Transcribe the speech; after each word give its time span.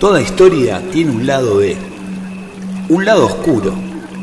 Toda 0.00 0.22
historia 0.22 0.80
tiene 0.90 1.10
un 1.10 1.26
lado 1.26 1.58
B, 1.58 1.76
un 2.88 3.04
lado 3.04 3.26
oscuro 3.26 3.74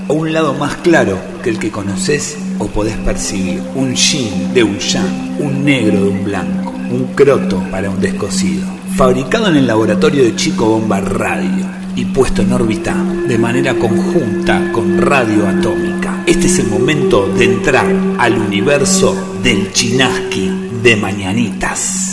o 0.07 0.13
un 0.15 0.33
lado 0.33 0.55
más 0.55 0.77
claro 0.77 1.19
que 1.43 1.51
el 1.51 1.59
que 1.59 1.69
conoces 1.69 2.35
o 2.57 2.65
podés 2.65 2.97
percibir. 2.97 3.61
Un 3.75 3.93
yin 3.93 4.55
de 4.55 4.63
un 4.63 4.79
yang, 4.79 5.37
un 5.39 5.63
negro 5.63 6.01
de 6.01 6.09
un 6.09 6.23
blanco, 6.23 6.71
un 6.71 7.13
croto 7.13 7.63
para 7.69 7.91
un 7.91 8.01
descosido. 8.01 8.65
Fabricado 8.95 9.49
en 9.49 9.57
el 9.57 9.67
laboratorio 9.67 10.23
de 10.23 10.35
Chico 10.35 10.65
Bomba 10.65 10.99
Radio 10.99 11.67
y 11.95 12.05
puesto 12.05 12.41
en 12.41 12.53
órbita 12.53 12.95
de 13.27 13.37
manera 13.37 13.75
conjunta 13.75 14.71
con 14.71 14.97
radio 14.99 15.47
atómica. 15.47 16.23
Este 16.25 16.47
es 16.47 16.57
el 16.57 16.69
momento 16.69 17.27
de 17.27 17.45
entrar 17.45 17.85
al 18.17 18.35
universo 18.35 19.37
del 19.43 19.71
Chinaski 19.73 20.71
de 20.81 20.95
Mañanitas. 20.95 22.06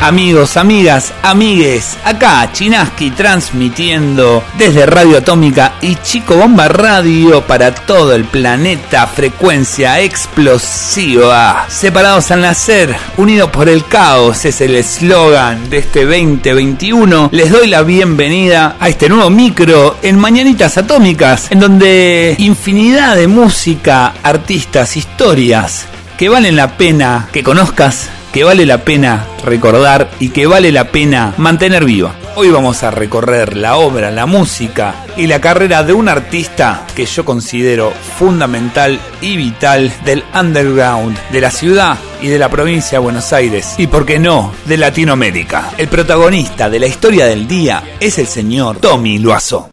Amigos, 0.00 0.56
amigas, 0.56 1.12
amigues, 1.22 1.98
acá 2.04 2.48
Chinaski 2.52 3.10
transmitiendo 3.10 4.44
desde 4.56 4.86
Radio 4.86 5.18
Atómica 5.18 5.74
y 5.82 5.96
Chico 5.96 6.36
Bomba 6.36 6.68
Radio 6.68 7.44
para 7.44 7.74
todo 7.74 8.14
el 8.14 8.24
planeta, 8.24 9.08
frecuencia 9.08 10.00
explosiva. 10.00 11.66
Separados 11.68 12.30
al 12.30 12.42
nacer, 12.42 12.94
unidos 13.16 13.50
por 13.50 13.68
el 13.68 13.84
caos, 13.86 14.44
es 14.44 14.60
el 14.60 14.76
eslogan 14.76 15.68
de 15.68 15.78
este 15.78 16.04
2021. 16.04 17.30
Les 17.32 17.50
doy 17.50 17.66
la 17.66 17.82
bienvenida 17.82 18.76
a 18.78 18.88
este 18.88 19.08
nuevo 19.08 19.30
micro 19.30 19.96
en 20.02 20.16
Mañanitas 20.16 20.78
Atómicas, 20.78 21.50
en 21.50 21.58
donde 21.58 22.36
infinidad 22.38 23.16
de 23.16 23.26
música, 23.26 24.14
artistas, 24.22 24.96
historias 24.96 25.86
que 26.16 26.28
valen 26.28 26.56
la 26.56 26.76
pena 26.76 27.28
que 27.32 27.42
conozcas 27.42 28.10
que 28.38 28.44
vale 28.44 28.64
la 28.66 28.84
pena 28.84 29.26
recordar 29.44 30.12
y 30.20 30.28
que 30.28 30.46
vale 30.46 30.70
la 30.70 30.92
pena 30.92 31.34
mantener 31.38 31.84
viva. 31.84 32.14
Hoy 32.36 32.50
vamos 32.50 32.84
a 32.84 32.92
recorrer 32.92 33.56
la 33.56 33.78
obra, 33.78 34.12
la 34.12 34.26
música 34.26 34.94
y 35.16 35.26
la 35.26 35.40
carrera 35.40 35.82
de 35.82 35.92
un 35.92 36.08
artista 36.08 36.86
que 36.94 37.04
yo 37.04 37.24
considero 37.24 37.90
fundamental 38.16 39.00
y 39.20 39.36
vital 39.36 39.92
del 40.04 40.22
underground, 40.40 41.18
de 41.32 41.40
la 41.40 41.50
ciudad 41.50 41.98
y 42.22 42.28
de 42.28 42.38
la 42.38 42.48
provincia 42.48 42.98
de 42.98 43.02
Buenos 43.02 43.32
Aires 43.32 43.74
y, 43.76 43.88
por 43.88 44.06
qué 44.06 44.20
no, 44.20 44.52
de 44.66 44.76
Latinoamérica. 44.76 45.72
El 45.76 45.88
protagonista 45.88 46.70
de 46.70 46.78
la 46.78 46.86
historia 46.86 47.26
del 47.26 47.48
día 47.48 47.82
es 47.98 48.20
el 48.20 48.28
señor 48.28 48.78
Tommy 48.78 49.18
Loazo. 49.18 49.70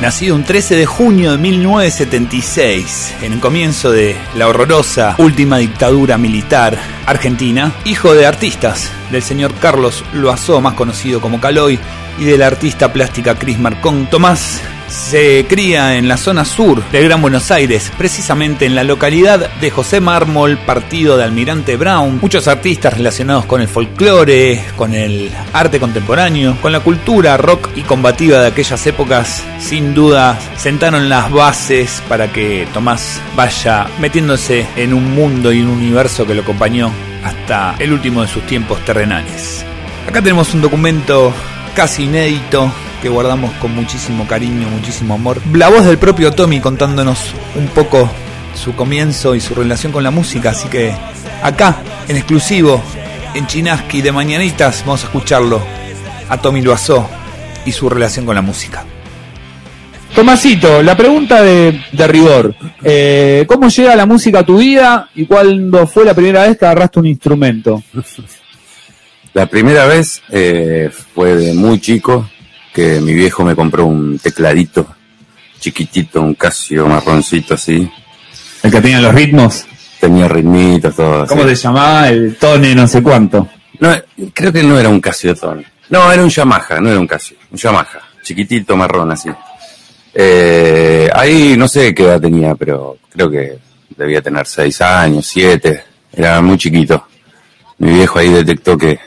Nacido 0.00 0.34
un 0.34 0.44
13 0.44 0.76
de 0.76 0.86
junio 0.86 1.32
de 1.32 1.38
1976, 1.38 3.14
en 3.22 3.32
el 3.32 3.40
comienzo 3.40 3.90
de 3.90 4.16
la 4.34 4.48
horrorosa 4.48 5.14
última 5.18 5.58
dictadura 5.58 6.18
militar 6.18 6.78
argentina, 7.06 7.72
hijo 7.84 8.14
de 8.14 8.26
artistas, 8.26 8.90
del 9.10 9.22
señor 9.22 9.54
Carlos 9.54 10.04
Loazó, 10.12 10.60
más 10.60 10.74
conocido 10.74 11.20
como 11.20 11.40
Caloy, 11.40 11.78
y 12.18 12.24
de 12.24 12.38
la 12.38 12.46
artista 12.46 12.92
plástica 12.92 13.34
Cris 13.36 13.58
Marcón. 13.58 14.08
Tomás 14.10 14.60
se 14.88 15.46
cría 15.48 15.96
en 15.96 16.08
la 16.08 16.16
zona 16.16 16.44
sur 16.44 16.82
del 16.90 17.04
Gran 17.04 17.20
Buenos 17.20 17.50
Aires, 17.50 17.90
precisamente 17.96 18.66
en 18.66 18.74
la 18.74 18.84
localidad 18.84 19.50
de 19.60 19.70
José 19.70 20.00
Mármol, 20.00 20.58
partido 20.58 21.16
de 21.16 21.24
Almirante 21.24 21.76
Brown. 21.76 22.18
Muchos 22.20 22.48
artistas 22.48 22.94
relacionados 22.94 23.46
con 23.46 23.60
el 23.60 23.68
folclore, 23.68 24.64
con 24.76 24.94
el 24.94 25.30
arte 25.52 25.80
contemporáneo, 25.80 26.56
con 26.62 26.72
la 26.72 26.80
cultura 26.80 27.36
rock 27.36 27.70
y 27.74 27.82
combativa 27.82 28.40
de 28.40 28.48
aquellas 28.48 28.86
épocas, 28.86 29.42
sin 29.58 29.94
duda 29.94 30.38
sentaron 30.56 31.08
las 31.08 31.30
bases 31.30 32.02
para 32.08 32.32
que 32.32 32.66
Tomás 32.72 33.20
vaya 33.34 33.86
metiéndose 34.00 34.66
en 34.76 34.94
un 34.94 35.14
mundo 35.14 35.52
y 35.52 35.60
un 35.60 35.68
universo 35.68 36.26
que 36.26 36.34
lo 36.34 36.42
acompañó 36.42 36.92
hasta 37.24 37.74
el 37.78 37.92
último 37.92 38.22
de 38.22 38.28
sus 38.28 38.46
tiempos 38.46 38.84
terrenales. 38.84 39.64
Acá 40.08 40.22
tenemos 40.22 40.54
un 40.54 40.62
documento 40.62 41.32
casi 41.74 42.04
inédito 42.04 42.72
que 43.06 43.10
guardamos 43.10 43.52
con 43.60 43.72
muchísimo 43.72 44.26
cariño, 44.26 44.68
muchísimo 44.68 45.14
amor. 45.14 45.40
La 45.52 45.68
voz 45.68 45.84
del 45.84 45.96
propio 45.96 46.32
Tommy 46.32 46.58
contándonos 46.58 47.34
un 47.54 47.68
poco 47.68 48.10
su 48.52 48.74
comienzo 48.74 49.36
y 49.36 49.40
su 49.40 49.54
relación 49.54 49.92
con 49.92 50.02
la 50.02 50.10
música, 50.10 50.50
así 50.50 50.66
que 50.66 50.92
acá, 51.40 51.76
en 52.08 52.16
exclusivo, 52.16 52.82
en 53.32 53.46
Chinaski 53.46 54.02
de 54.02 54.10
Mañanitas, 54.10 54.82
vamos 54.84 55.04
a 55.04 55.06
escucharlo 55.06 55.60
a 56.28 56.36
Tommy 56.38 56.62
Loazó 56.62 57.08
y 57.64 57.70
su 57.70 57.88
relación 57.88 58.26
con 58.26 58.34
la 58.34 58.42
música. 58.42 58.84
Tomasito, 60.12 60.82
la 60.82 60.96
pregunta 60.96 61.44
de, 61.44 61.80
rigor. 62.08 62.56
Eh, 62.82 63.44
¿Cómo 63.46 63.68
llega 63.68 63.94
la 63.94 64.06
música 64.06 64.40
a 64.40 64.44
tu 64.44 64.58
vida 64.58 65.10
y 65.14 65.26
cuándo 65.26 65.86
fue 65.86 66.04
la 66.04 66.14
primera 66.14 66.42
vez 66.42 66.58
que 66.58 66.64
agarraste 66.64 66.98
un 66.98 67.06
instrumento? 67.06 67.84
La 69.32 69.44
primera 69.44 69.84
vez 69.84 70.22
eh, 70.30 70.88
fue 71.14 71.36
de 71.36 71.52
muy 71.52 71.78
chico, 71.78 72.26
que 72.76 73.00
mi 73.00 73.14
viejo 73.14 73.42
me 73.42 73.56
compró 73.56 73.86
un 73.86 74.18
tecladito 74.18 74.86
chiquitito, 75.58 76.20
un 76.20 76.34
Casio 76.34 76.86
marroncito 76.86 77.54
así. 77.54 77.90
¿El 78.62 78.70
que 78.70 78.80
tenía 78.82 79.00
los 79.00 79.14
ritmos? 79.14 79.64
Tenía 79.98 80.28
ritmitos, 80.28 80.94
todo. 80.94 81.26
¿Cómo 81.26 81.44
se 81.44 81.54
llamaba? 81.54 82.10
El 82.10 82.36
Tone 82.36 82.74
no 82.74 82.86
sé 82.86 83.02
cuánto. 83.02 83.48
No, 83.80 83.94
creo 84.34 84.52
que 84.52 84.62
no 84.62 84.78
era 84.78 84.90
un 84.90 85.00
Casio 85.00 85.34
Tone. 85.34 85.64
No, 85.88 86.12
era 86.12 86.22
un 86.22 86.28
Yamaha, 86.28 86.78
no 86.78 86.90
era 86.90 87.00
un 87.00 87.06
Casio. 87.06 87.38
Un 87.50 87.56
Yamaha, 87.56 87.98
chiquitito, 88.22 88.76
marrón 88.76 89.10
así. 89.10 89.30
Eh, 90.12 91.08
ahí 91.14 91.56
no 91.56 91.66
sé 91.68 91.94
qué 91.94 92.02
edad 92.02 92.20
tenía, 92.20 92.54
pero 92.56 92.98
creo 93.10 93.30
que 93.30 93.58
debía 93.96 94.20
tener 94.20 94.46
seis 94.46 94.82
años, 94.82 95.26
siete. 95.26 95.82
Era 96.12 96.42
muy 96.42 96.58
chiquito. 96.58 97.06
Mi 97.78 97.94
viejo 97.94 98.18
ahí 98.18 98.28
detectó 98.28 98.76
que, 98.76 99.00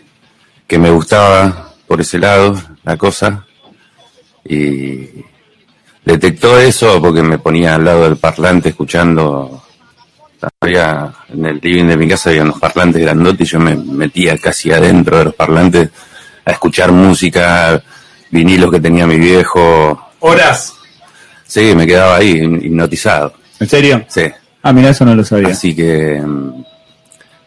que 0.65 0.79
me 0.79 0.89
gustaba 0.89 1.71
por 1.85 2.01
ese 2.01 2.17
lado 2.17 2.59
la 2.83 2.97
cosa 2.97 3.45
y 4.45 5.07
detectó 6.05 6.59
eso 6.59 7.01
porque 7.01 7.21
me 7.21 7.39
ponía 7.39 7.75
al 7.75 7.85
lado 7.85 8.03
del 8.03 8.17
parlante 8.17 8.69
escuchando. 8.69 9.63
Había, 10.61 11.13
en 11.33 11.45
el 11.45 11.59
living 11.61 11.85
de 11.85 11.97
mi 11.97 12.07
casa 12.07 12.29
había 12.29 12.43
unos 12.43 12.59
parlantes 12.59 13.01
grandotes 13.01 13.47
y 13.47 13.51
yo 13.51 13.59
me 13.59 13.75
metía 13.75 14.37
casi 14.37 14.71
adentro 14.71 15.17
de 15.17 15.25
los 15.25 15.35
parlantes 15.35 15.89
a 16.45 16.51
escuchar 16.51 16.93
música, 16.93 17.83
vinilos 18.31 18.71
que 18.71 18.79
tenía 18.79 19.05
mi 19.05 19.17
viejo. 19.17 20.11
¿Horas? 20.19 20.73
Sí, 21.45 21.73
me 21.75 21.85
quedaba 21.85 22.17
ahí 22.17 22.41
hipnotizado. 22.41 23.33
¿En 23.59 23.67
serio? 23.67 24.05
Sí. 24.07 24.23
Ah, 24.63 24.71
mira, 24.71 24.89
eso 24.89 25.03
no 25.03 25.13
lo 25.13 25.25
sabía. 25.25 25.49
Así 25.49 25.75
que 25.75 26.21
mm, 26.21 26.63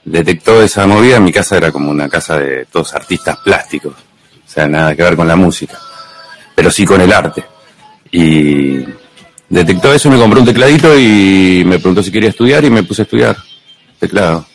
detectó 0.04 0.62
esa 0.62 0.86
movida. 0.86 1.18
Mi 1.18 1.32
casa 1.32 1.56
era 1.56 1.72
como 1.72 1.90
una 1.90 2.08
casa 2.08 2.38
de 2.38 2.66
todos 2.66 2.94
artistas 2.94 3.38
plásticos. 3.38 3.94
O 3.94 4.50
sea, 4.50 4.68
nada 4.68 4.94
que 4.94 5.02
ver 5.02 5.16
con 5.16 5.26
la 5.26 5.36
música 5.36 5.78
pero 6.54 6.70
sí 6.70 6.84
con 6.84 7.00
el 7.00 7.12
arte. 7.12 7.44
Y 8.10 8.84
detectó 9.48 9.92
eso, 9.92 10.10
me 10.10 10.18
compró 10.18 10.40
un 10.40 10.46
tecladito 10.46 10.98
y 10.98 11.62
me 11.66 11.78
preguntó 11.78 12.02
si 12.02 12.10
quería 12.12 12.30
estudiar 12.30 12.64
y 12.64 12.70
me 12.70 12.82
puse 12.82 13.02
a 13.02 13.04
estudiar 13.04 13.36
teclado. 13.98 14.46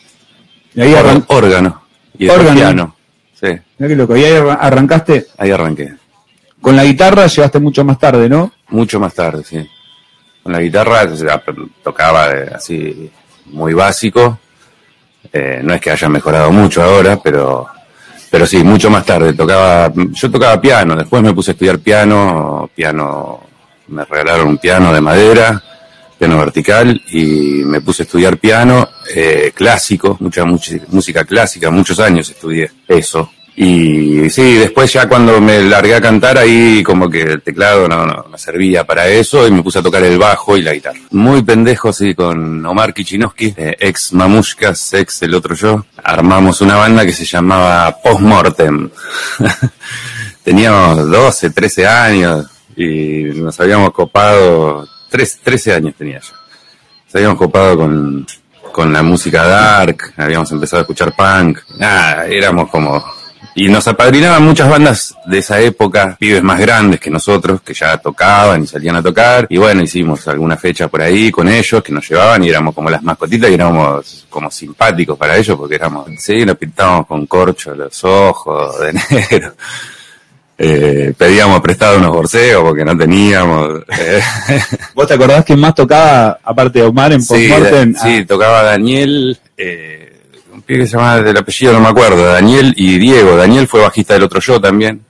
Y 0.74 0.80
ahí 0.80 0.94
arrancó 0.94 1.36
órgano. 1.36 1.82
Y 2.18 2.28
órgano. 2.28 2.54
piano. 2.54 2.96
Sí. 3.40 3.48
Mira 3.78 3.88
qué 3.88 3.96
loco. 3.96 4.16
¿Y 4.16 4.24
ahí 4.24 4.42
arrancaste? 4.60 5.26
Ahí 5.38 5.50
arranqué. 5.50 5.94
Con 6.60 6.76
la 6.76 6.84
guitarra 6.84 7.26
llegaste 7.26 7.60
mucho 7.60 7.84
más 7.84 7.98
tarde, 7.98 8.28
¿no? 8.28 8.52
Mucho 8.68 8.98
más 8.98 9.14
tarde, 9.14 9.44
sí. 9.44 9.64
Con 10.42 10.52
la 10.52 10.60
guitarra 10.60 11.08
tocaba 11.82 12.26
así 12.54 13.10
muy 13.46 13.74
básico. 13.74 14.38
Eh, 15.32 15.60
no 15.62 15.74
es 15.74 15.80
que 15.80 15.90
haya 15.90 16.08
mejorado 16.08 16.50
mucho 16.50 16.82
ahora, 16.82 17.18
pero 17.22 17.68
pero 18.30 18.46
sí, 18.46 18.62
mucho 18.62 18.90
más 18.90 19.04
tarde. 19.04 19.32
Tocaba, 19.32 19.92
yo 19.94 20.30
tocaba 20.30 20.60
piano, 20.60 20.96
después 20.96 21.22
me 21.22 21.32
puse 21.32 21.50
a 21.50 21.52
estudiar 21.52 21.78
piano, 21.78 22.70
piano, 22.74 23.40
me 23.88 24.04
regalaron 24.04 24.48
un 24.48 24.58
piano 24.58 24.92
de 24.92 25.00
madera, 25.00 25.62
piano 26.18 26.38
vertical, 26.38 27.00
y 27.10 27.62
me 27.64 27.80
puse 27.80 28.02
a 28.02 28.04
estudiar 28.04 28.38
piano 28.38 28.88
eh, 29.14 29.52
clásico, 29.54 30.16
mucha, 30.20 30.44
mucha 30.44 30.76
música 30.88 31.24
clásica, 31.24 31.70
muchos 31.70 31.98
años 32.00 32.28
estudié 32.28 32.70
eso. 32.86 33.30
Y 33.60 34.30
sí, 34.30 34.54
después 34.54 34.92
ya 34.92 35.08
cuando 35.08 35.40
me 35.40 35.60
largué 35.64 35.96
a 35.96 36.00
cantar 36.00 36.38
ahí 36.38 36.80
como 36.84 37.10
que 37.10 37.22
el 37.22 37.42
teclado 37.42 37.88
no, 37.88 38.06
no 38.06 38.38
servía 38.38 38.84
para 38.84 39.08
eso 39.08 39.48
y 39.48 39.50
me 39.50 39.64
puse 39.64 39.80
a 39.80 39.82
tocar 39.82 40.04
el 40.04 40.16
bajo 40.16 40.56
y 40.56 40.62
la 40.62 40.72
guitarra. 40.72 41.00
Muy 41.10 41.42
pendejo, 41.42 41.92
sí, 41.92 42.14
con 42.14 42.64
Omar 42.64 42.94
Kichinowski, 42.94 43.54
eh, 43.56 43.76
ex 43.80 44.12
Mamushkas, 44.12 44.94
ex 44.94 45.22
el 45.22 45.34
otro 45.34 45.56
yo. 45.56 45.84
Armamos 46.04 46.60
una 46.60 46.76
banda 46.76 47.04
que 47.04 47.10
se 47.10 47.24
llamaba 47.24 47.96
Postmortem. 48.00 48.90
Teníamos 50.44 51.10
12, 51.10 51.50
13 51.50 51.86
años 51.88 52.46
y 52.76 53.24
nos 53.34 53.58
habíamos 53.58 53.90
copado, 53.90 54.86
13 55.10 55.74
años 55.74 55.96
tenía 55.98 56.20
yo. 56.20 56.32
Nos 57.06 57.14
habíamos 57.16 57.38
copado 57.38 57.76
con, 57.76 58.24
con 58.70 58.92
la 58.92 59.02
música 59.02 59.44
dark, 59.44 60.12
habíamos 60.16 60.52
empezado 60.52 60.78
a 60.78 60.82
escuchar 60.82 61.16
punk. 61.16 61.58
Nada, 61.76 62.26
éramos 62.26 62.70
como 62.70 63.17
Y 63.60 63.68
nos 63.68 63.88
apadrinaban 63.88 64.44
muchas 64.44 64.70
bandas 64.70 65.14
de 65.26 65.38
esa 65.38 65.60
época, 65.60 66.16
pibes 66.18 66.42
más 66.44 66.60
grandes 66.60 67.00
que 67.00 67.10
nosotros, 67.10 67.60
que 67.62 67.74
ya 67.74 67.96
tocaban 67.98 68.62
y 68.62 68.66
salían 68.68 68.94
a 68.96 69.02
tocar. 69.02 69.46
Y 69.50 69.56
bueno, 69.56 69.82
hicimos 69.82 70.26
alguna 70.28 70.56
fecha 70.56 70.86
por 70.86 71.02
ahí 71.02 71.30
con 71.32 71.48
ellos 71.48 71.82
que 71.82 71.92
nos 71.92 72.08
llevaban 72.08 72.44
y 72.44 72.50
éramos 72.50 72.72
como 72.74 72.88
las 72.88 73.02
mascotitas 73.02 73.50
y 73.50 73.54
éramos 73.54 74.26
como 74.30 74.48
simpáticos 74.50 75.18
para 75.18 75.36
ellos 75.36 75.56
porque 75.58 75.74
éramos, 75.74 76.06
sí, 76.18 76.44
nos 76.46 76.56
pintábamos 76.56 77.06
con 77.08 77.26
corcho 77.26 77.74
los 77.74 78.04
ojos 78.04 78.78
de 78.80 78.92
negro. 79.10 79.54
Eh, 80.60 81.12
pedíamos 81.16 81.60
prestado 81.60 81.98
unos 81.98 82.10
borseos 82.12 82.62
porque 82.62 82.84
no 82.84 82.96
teníamos. 82.96 83.80
eh. 83.98 84.20
¿Vos 84.94 85.06
te 85.06 85.14
acordás 85.14 85.44
quién 85.44 85.58
más 85.60 85.74
tocaba, 85.74 86.38
aparte 86.42 86.80
de 86.80 86.84
Omar, 86.86 87.12
en 87.12 87.22
Sí, 87.22 87.48
Postmortem? 87.48 87.94
sí, 87.94 88.24
tocaba 88.24 88.62
Daniel, 88.62 89.38
eh, 89.56 90.07
que 90.76 90.86
se 90.86 90.96
llamaba 90.96 91.22
del 91.22 91.36
apellido, 91.36 91.72
no 91.72 91.80
me 91.80 91.88
acuerdo, 91.88 92.24
Daniel 92.24 92.74
y 92.76 92.98
Diego. 92.98 93.36
Daniel 93.36 93.66
fue 93.66 93.80
bajista 93.80 94.14
del 94.14 94.24
otro 94.24 94.40
yo 94.40 94.60
también. 94.60 95.00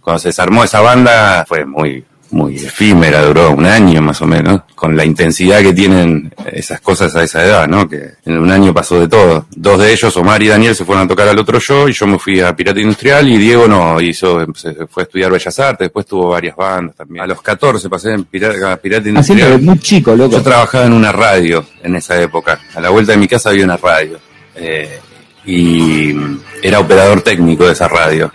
Cuando 0.00 0.18
se 0.18 0.28
desarmó 0.28 0.64
esa 0.64 0.80
banda 0.80 1.44
fue 1.48 1.64
muy, 1.64 2.04
muy 2.32 2.56
efímera, 2.56 3.22
duró 3.22 3.52
un 3.52 3.64
año 3.66 4.02
más 4.02 4.20
o 4.20 4.26
menos, 4.26 4.62
con 4.74 4.96
la 4.96 5.04
intensidad 5.04 5.60
que 5.60 5.72
tienen 5.72 6.34
esas 6.52 6.80
cosas 6.80 7.14
a 7.14 7.22
esa 7.22 7.44
edad, 7.44 7.68
¿no? 7.68 7.88
Que 7.88 8.14
en 8.26 8.36
un 8.38 8.50
año 8.50 8.74
pasó 8.74 8.98
de 8.98 9.06
todo. 9.06 9.46
Dos 9.54 9.78
de 9.78 9.92
ellos, 9.92 10.16
Omar 10.16 10.42
y 10.42 10.48
Daniel, 10.48 10.74
se 10.74 10.84
fueron 10.84 11.04
a 11.04 11.08
tocar 11.08 11.28
al 11.28 11.38
otro 11.38 11.60
yo 11.60 11.88
y 11.88 11.92
yo 11.92 12.06
me 12.08 12.18
fui 12.18 12.40
a 12.40 12.54
Pirata 12.56 12.80
Industrial 12.80 13.28
y 13.28 13.38
Diego 13.38 13.68
no 13.68 14.00
hizo, 14.00 14.44
se 14.56 14.74
fue 14.88 15.04
a 15.04 15.06
estudiar 15.06 15.30
Bellas 15.30 15.58
Artes, 15.60 15.84
después 15.86 16.04
tuvo 16.04 16.30
varias 16.30 16.56
bandas 16.56 16.96
también. 16.96 17.22
A 17.22 17.26
los 17.28 17.40
14 17.40 17.88
pasé 17.88 18.10
en 18.12 18.24
Pirata, 18.24 18.72
a 18.72 18.76
Pirata 18.76 19.04
Ah, 19.06 19.08
Industrial. 19.10 19.60
muy 19.62 19.78
chico, 19.78 20.16
loco. 20.16 20.32
Yo 20.38 20.42
trabajaba 20.42 20.86
en 20.86 20.94
una 20.94 21.12
radio 21.12 21.64
en 21.84 21.94
esa 21.94 22.20
época. 22.20 22.58
A 22.74 22.80
la 22.80 22.90
vuelta 22.90 23.12
de 23.12 23.18
mi 23.18 23.28
casa 23.28 23.50
había 23.50 23.64
una 23.64 23.76
radio. 23.76 24.18
Eh, 24.56 24.98
y 25.44 26.14
era 26.62 26.78
operador 26.80 27.22
técnico 27.22 27.66
de 27.66 27.72
esa 27.72 27.88
radio. 27.88 28.32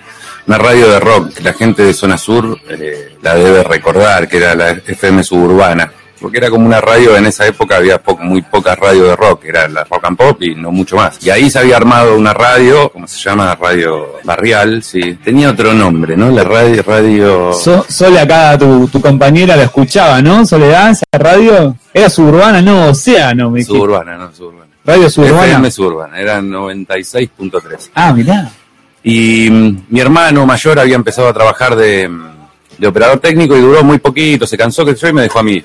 Una 0.48 0.58
radio 0.58 0.90
de 0.90 1.00
rock. 1.00 1.34
que 1.34 1.44
La 1.44 1.54
gente 1.54 1.84
de 1.84 1.94
Zona 1.94 2.18
Sur 2.18 2.60
eh, 2.70 3.16
la 3.22 3.36
debe 3.36 3.64
recordar, 3.64 4.28
que 4.28 4.38
era 4.38 4.56
la 4.56 4.72
FM 4.72 5.24
suburbana. 5.24 5.92
Porque 6.20 6.40
era 6.40 6.50
como 6.50 6.66
una 6.66 6.82
radio, 6.82 7.16
en 7.16 7.28
esa 7.28 7.46
época 7.46 7.76
había 7.78 8.00
po- 8.02 8.18
muy 8.18 8.42
pocas 8.42 8.76
radios 8.80 9.08
de 9.08 9.16
rock, 9.16 9.46
era 9.46 9.68
la 9.68 9.84
rock 9.84 10.06
and 10.06 10.18
pop 10.18 10.42
y 10.42 10.56
no 10.56 10.72
mucho 10.72 10.96
más. 10.96 11.24
Y 11.24 11.30
ahí 11.30 11.48
se 11.48 11.60
había 11.60 11.78
armado 11.78 12.18
una 12.18 12.34
radio, 12.34 12.90
¿cómo 12.90 13.08
se 13.08 13.20
llama? 13.20 13.54
Radio 13.54 14.16
Barrial, 14.24 14.82
sí. 14.82 15.14
Tenía 15.24 15.52
otro 15.52 15.74
nombre, 15.76 16.18
¿no? 16.18 16.32
La 16.32 16.44
radio, 16.44 16.82
radio... 16.82 17.54
So- 17.54 17.86
Sole 17.88 18.20
acá, 18.20 18.58
tu, 18.58 18.88
tu 18.88 19.00
compañera 19.00 19.56
la 19.56 19.66
escuchaba, 19.66 20.20
¿no? 20.20 20.44
Soledad, 20.44 20.90
esa 20.90 21.06
radio. 21.12 21.76
Era 21.94 22.10
suburbana, 22.10 22.64
no, 22.64 22.88
Océano, 22.88 23.52
me 23.52 23.60
dijiste. 23.60 23.76
Suburbana, 23.78 24.18
¿no? 24.18 24.34
Suburbana. 24.34 24.67
Radio 24.88 25.10
suburbana. 25.10 25.46
FM 25.48 25.70
suburbana, 25.72 26.18
era 26.18 26.40
96.3. 26.40 27.90
Ah, 27.94 28.14
mirá. 28.14 28.50
Y 29.04 29.50
mm, 29.50 29.86
mi 29.90 30.00
hermano 30.00 30.46
mayor 30.46 30.80
había 30.80 30.96
empezado 30.96 31.28
a 31.28 31.34
trabajar 31.34 31.76
de, 31.76 32.08
mm, 32.08 32.30
de 32.78 32.88
operador 32.88 33.20
técnico 33.20 33.58
y 33.58 33.60
duró 33.60 33.84
muy 33.84 33.98
poquito, 33.98 34.48
se 34.48 34.58
cansó 34.58 34.86
que 34.86 34.96
yo 34.96 35.10
y 35.10 35.14
me 35.14 35.24
dejó 35.24 35.40
a 35.40 35.44
mí. 35.44 35.62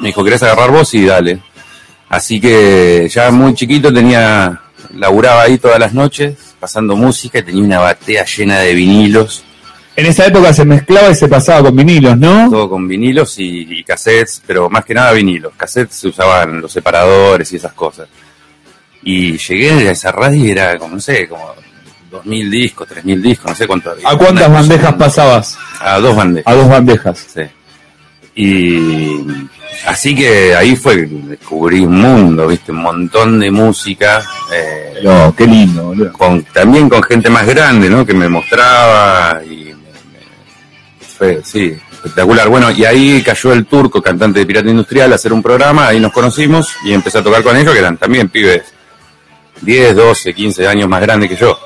Me 0.00 0.08
dijo, 0.08 0.24
¿querés 0.24 0.42
agarrar 0.42 0.70
vos? 0.70 0.94
Y 0.94 1.04
dale. 1.04 1.42
Así 2.08 2.40
que 2.40 3.10
ya 3.12 3.30
muy 3.30 3.52
chiquito 3.52 3.92
tenía, 3.92 4.58
laburaba 4.94 5.42
ahí 5.42 5.58
todas 5.58 5.78
las 5.78 5.92
noches, 5.92 6.54
pasando 6.58 6.96
música 6.96 7.40
y 7.40 7.42
tenía 7.42 7.62
una 7.62 7.78
batea 7.80 8.24
llena 8.24 8.58
de 8.60 8.74
vinilos, 8.74 9.44
En 9.96 10.06
esa 10.06 10.24
época 10.24 10.54
se 10.54 10.64
mezclaba 10.64 11.10
y 11.10 11.14
se 11.14 11.28
pasaba 11.28 11.64
con 11.64 11.76
vinilos, 11.76 12.16
¿no? 12.16 12.48
todo 12.48 12.70
con 12.70 12.88
vinilos 12.88 13.38
y, 13.38 13.80
y 13.80 13.84
cassettes, 13.84 14.42
pero 14.46 14.70
más 14.70 14.86
que 14.86 14.94
nada 14.94 15.12
vinilos. 15.12 15.52
Cassettes 15.58 15.96
se 15.96 16.08
usaban 16.08 16.62
los 16.62 16.72
separadores 16.72 17.52
y 17.52 17.56
esas 17.56 17.74
cosas. 17.74 18.08
Y 19.02 19.38
llegué 19.38 19.88
a 19.88 19.92
esa 19.92 20.12
radio 20.12 20.44
y 20.44 20.50
era 20.50 20.78
como, 20.78 20.96
no 20.96 21.00
sé, 21.00 21.26
como 21.28 21.54
2.000 22.10 22.50
discos, 22.50 22.88
3.000 22.88 23.20
discos, 23.22 23.50
no 23.50 23.56
sé 23.56 23.66
cuánto 23.66 23.90
había. 23.90 24.08
¿A 24.08 24.16
cuántas 24.16 24.48
Una 24.48 24.58
bandejas 24.60 24.94
pasabas? 24.94 25.58
A 25.80 25.98
dos 25.98 26.14
bandejas. 26.16 26.52
A 26.52 26.56
dos 26.56 26.68
bandejas. 26.68 27.26
Sí. 27.34 27.42
Y 28.34 29.20
así 29.86 30.14
que 30.14 30.54
ahí 30.54 30.76
fue 30.76 30.96
que 30.96 31.06
descubrí 31.06 31.80
un 31.80 32.00
mundo, 32.00 32.46
viste, 32.46 32.72
un 32.72 32.78
montón 32.82 33.40
de 33.40 33.50
música, 33.50 34.22
eh, 34.52 34.92
Pero, 34.94 35.34
qué 35.36 35.46
lindo, 35.46 35.84
boludo. 35.84 36.12
con, 36.12 36.42
también 36.44 36.88
con 36.88 37.02
gente 37.02 37.28
más 37.30 37.46
grande, 37.46 37.88
¿no? 37.90 38.06
Que 38.06 38.14
me 38.14 38.28
mostraba 38.28 39.42
y 39.44 39.64
me- 39.66 39.74
me- 39.74 41.06
fue, 41.18 41.40
sí, 41.44 41.76
espectacular. 41.92 42.48
Bueno, 42.48 42.70
y 42.70 42.84
ahí 42.84 43.22
cayó 43.22 43.52
el 43.52 43.66
turco, 43.66 44.00
cantante 44.00 44.40
de 44.40 44.46
Pirata 44.46 44.70
Industrial, 44.70 45.12
a 45.12 45.16
hacer 45.16 45.32
un 45.32 45.42
programa, 45.42 45.88
ahí 45.88 46.00
nos 46.00 46.12
conocimos 46.12 46.68
y 46.84 46.92
empecé 46.92 47.18
a 47.18 47.22
tocar 47.22 47.42
con 47.42 47.56
ellos, 47.56 47.72
que 47.72 47.80
eran 47.80 47.96
también 47.96 48.28
pibes 48.28 48.62
10, 49.60 49.96
12, 49.96 50.34
15 50.34 50.66
años 50.66 50.88
más 50.88 51.00
grandes 51.00 51.28
que 51.28 51.36
yo. 51.36 51.58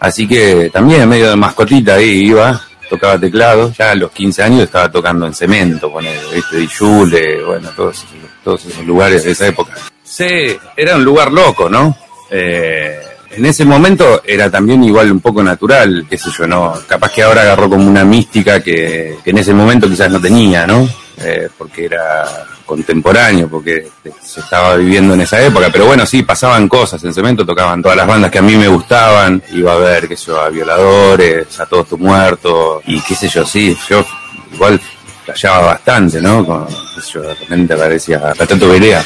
Así 0.00 0.28
que 0.28 0.70
también 0.72 1.08
medio 1.08 1.30
de 1.30 1.36
mascotita 1.36 1.94
ahí 1.94 2.26
iba, 2.28 2.60
tocaba 2.88 3.18
teclado, 3.18 3.72
ya 3.72 3.92
a 3.92 3.94
los 3.94 4.10
15 4.10 4.42
años 4.42 4.62
estaba 4.62 4.90
tocando 4.90 5.26
en 5.26 5.34
cemento, 5.34 5.90
con 5.90 6.04
viste, 6.04 6.66
Jule, 6.66 7.42
bueno, 7.44 7.70
todos, 7.74 8.04
todos 8.44 8.64
esos 8.66 8.84
lugares 8.84 9.24
de 9.24 9.32
esa 9.32 9.46
época. 9.48 9.72
Sí, 10.02 10.56
era 10.76 10.96
un 10.96 11.04
lugar 11.04 11.32
loco, 11.32 11.68
¿no? 11.68 11.96
Eh, 12.30 13.00
en 13.30 13.46
ese 13.46 13.64
momento 13.64 14.22
era 14.24 14.50
también 14.50 14.82
igual 14.84 15.10
un 15.10 15.20
poco 15.20 15.42
natural, 15.42 16.06
qué 16.08 16.16
sé 16.16 16.30
yo, 16.36 16.46
¿no? 16.46 16.74
Capaz 16.86 17.12
que 17.12 17.22
ahora 17.22 17.42
agarró 17.42 17.68
como 17.68 17.88
una 17.88 18.04
mística 18.04 18.62
que, 18.62 19.16
en 19.24 19.38
ese 19.38 19.52
momento 19.52 19.88
quizás 19.88 20.10
no 20.10 20.20
tenía, 20.20 20.66
¿no? 20.66 20.88
Eh, 21.18 21.48
porque 21.56 21.86
era 21.86 22.46
contemporáneo, 22.64 23.48
porque 23.48 23.88
se 24.22 24.40
estaba 24.40 24.76
viviendo 24.76 25.14
en 25.14 25.20
esa 25.22 25.40
época, 25.40 25.68
pero 25.72 25.86
bueno, 25.86 26.04
sí, 26.04 26.22
pasaban 26.22 26.68
cosas, 26.68 27.02
en 27.04 27.14
Cemento 27.14 27.46
tocaban 27.46 27.80
todas 27.80 27.96
las 27.96 28.06
bandas 28.06 28.30
que 28.30 28.38
a 28.38 28.42
mí 28.42 28.56
me 28.56 28.68
gustaban, 28.68 29.42
iba 29.52 29.72
a 29.72 29.76
ver, 29.76 30.08
qué 30.08 30.16
sé 30.16 30.26
yo, 30.26 30.40
a 30.40 30.48
Violadores, 30.48 31.60
a 31.60 31.66
Todos 31.66 31.88
Tus 31.88 31.98
Muertos, 31.98 32.82
y 32.86 33.00
qué 33.00 33.14
sé 33.14 33.28
yo, 33.28 33.46
sí, 33.46 33.76
yo 33.88 34.04
igual 34.52 34.80
flasheaba 35.24 35.66
bastante, 35.66 36.20
¿no? 36.20 36.44
Con, 36.44 36.66
qué 36.66 37.00
yo, 37.12 37.22
de 37.22 37.34
repente 37.34 37.74
aparecía 37.74 38.18
la 38.18 38.34
Tato 38.34 38.68
Berea, 38.68 39.04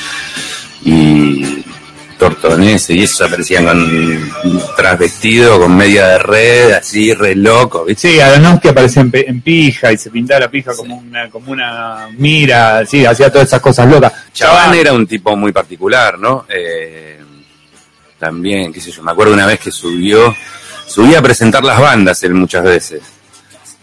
y 0.82 1.64
Tortonese, 2.20 2.93
y 2.93 3.02
esos 3.02 3.22
aparecían 3.22 3.64
con 3.64 4.31
trasvestido, 4.76 5.58
con 5.58 5.76
media 5.76 6.06
de 6.06 6.19
red, 6.19 6.72
así, 6.72 7.12
re 7.14 7.34
loco, 7.34 7.84
¿viste? 7.87 8.12
Sí, 8.12 8.20
Aronofsky 8.20 8.69
aparecía 8.69 9.02
en, 9.02 9.11
en 9.12 9.40
pija 9.40 9.90
y 9.90 9.99
se 9.99 10.11
pintaba 10.11 10.40
la 10.40 10.50
pija 10.50 10.72
como 10.76 10.99
una 10.99 11.28
como 11.31 11.50
una 11.50 12.08
mira, 12.17 12.84
sí, 12.87 13.05
hacía 13.05 13.32
todas 13.32 13.49
esas 13.49 13.61
cosas 13.61 13.88
locas. 13.88 14.12
Chaván 14.32 14.75
era 14.75 14.93
un 14.93 15.06
tipo 15.06 15.34
muy 15.34 15.50
particular, 15.50 16.19
¿no? 16.19 16.44
Eh, 16.49 17.19
también, 18.19 18.72
qué 18.72 18.81
sé 18.81 18.90
yo, 18.90 19.02
me 19.02 19.12
acuerdo 19.12 19.32
una 19.32 19.46
vez 19.46 19.58
que 19.58 19.70
subió, 19.70 20.34
subía 20.87 21.20
a 21.20 21.22
presentar 21.22 21.64
las 21.64 21.81
bandas 21.81 22.22
él 22.22 22.34
muchas 22.34 22.62
veces. 22.62 23.03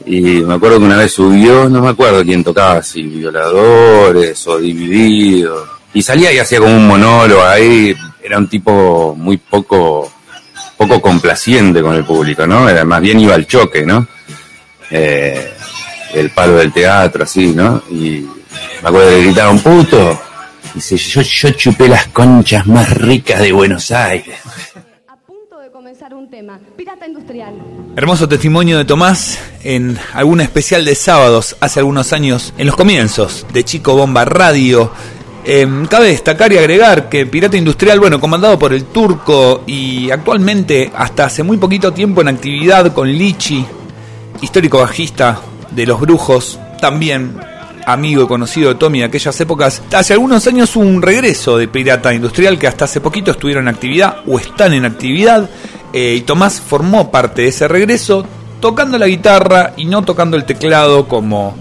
Y 0.05 0.21
me 0.21 0.53
acuerdo 0.53 0.77
que 0.77 0.85
una 0.85 0.97
vez 0.97 1.11
subió, 1.11 1.67
no 1.67 1.81
me 1.81 1.89
acuerdo 1.89 2.23
quién 2.23 2.43
tocaba, 2.43 2.83
si 2.83 3.01
violadores 3.01 4.45
o 4.47 4.59
divididos. 4.59 5.67
Y 5.93 6.03
salía 6.03 6.31
y 6.31 6.37
hacía 6.37 6.59
como 6.59 6.75
un 6.75 6.87
monólogo 6.87 7.43
ahí, 7.43 7.95
era 8.27 8.37
un 8.37 8.49
tipo 8.49 9.15
muy 9.17 9.37
poco, 9.37 10.11
poco 10.75 11.01
complaciente 11.01 11.81
con 11.81 11.95
el 11.95 12.03
público, 12.03 12.45
¿no? 12.45 12.67
Era, 12.67 12.83
más 12.83 12.99
bien 12.99 13.21
iba 13.21 13.33
al 13.33 13.47
choque, 13.47 13.85
¿no? 13.85 14.05
Eh, 14.91 15.53
el 16.13 16.29
palo 16.31 16.57
del 16.57 16.73
teatro, 16.73 17.23
así, 17.23 17.53
¿no? 17.53 17.83
Y 17.89 18.27
me 18.83 18.89
acuerdo 18.89 19.11
que 19.11 19.23
gritaba 19.23 19.51
un 19.51 19.61
puto. 19.61 20.19
Dice, 20.73 20.97
yo, 20.97 21.21
yo 21.21 21.51
chupé 21.51 21.87
las 21.87 22.07
conchas 22.07 22.67
más 22.67 22.89
ricas 22.97 23.39
de 23.39 23.53
Buenos 23.53 23.91
Aires. 23.91 24.37
A 25.07 25.15
punto 25.15 25.59
de 25.59 25.71
comenzar 25.71 26.13
un 26.13 26.29
tema. 26.29 26.59
Pirata 26.75 27.07
Industrial. 27.07 27.53
Hermoso 27.95 28.27
testimonio 28.27 28.77
de 28.77 28.83
Tomás 28.83 29.39
en 29.63 29.97
alguna 30.13 30.43
especial 30.43 30.83
de 30.83 30.95
sábados 30.95 31.55
hace 31.61 31.79
algunos 31.79 32.11
años, 32.11 32.53
en 32.57 32.67
los 32.67 32.75
comienzos 32.75 33.47
de 33.53 33.63
Chico 33.63 33.95
Bomba 33.95 34.25
Radio. 34.25 34.91
Em, 35.49 35.85
cabe 35.85 36.07
destacar 36.07 36.51
y 36.51 36.57
agregar 36.57 37.07
que 37.07 37.25
Pirata 37.25 37.55
Industrial, 37.55 38.01
bueno, 38.01 38.19
comandado 38.19 38.59
por 38.59 38.73
el 38.73 38.83
turco 38.83 39.63
y 39.65 40.11
actualmente 40.11 40.91
hasta 40.93 41.23
hace 41.23 41.41
muy 41.41 41.55
poquito 41.55 41.93
tiempo 41.93 42.19
en 42.19 42.27
actividad 42.27 42.91
con 42.91 43.07
Lichi, 43.07 43.65
histórico 44.41 44.79
bajista 44.79 45.39
de 45.71 45.85
Los 45.85 46.01
Brujos, 46.01 46.59
también 46.81 47.37
amigo 47.85 48.23
y 48.23 48.27
conocido 48.27 48.67
de 48.67 48.75
Tommy 48.75 48.99
de 48.99 49.05
aquellas 49.05 49.39
épocas. 49.39 49.81
Hace 49.93 50.11
algunos 50.11 50.45
años 50.47 50.75
un 50.75 51.01
regreso 51.01 51.57
de 51.57 51.69
Pirata 51.69 52.13
Industrial 52.13 52.59
que 52.59 52.67
hasta 52.67 52.83
hace 52.83 52.99
poquito 52.99 53.31
estuvieron 53.31 53.69
en 53.69 53.73
actividad 53.73 54.17
o 54.27 54.39
están 54.39 54.73
en 54.73 54.83
actividad. 54.83 55.49
eh, 55.93 56.15
y 56.17 56.21
Tomás 56.23 56.59
formó 56.59 57.09
parte 57.09 57.43
de 57.43 57.47
ese 57.47 57.69
regreso 57.69 58.25
tocando 58.59 58.97
la 58.97 59.07
guitarra 59.07 59.71
y 59.77 59.85
no 59.85 60.01
tocando 60.01 60.35
el 60.35 60.43
teclado 60.43 61.07
como 61.07 61.55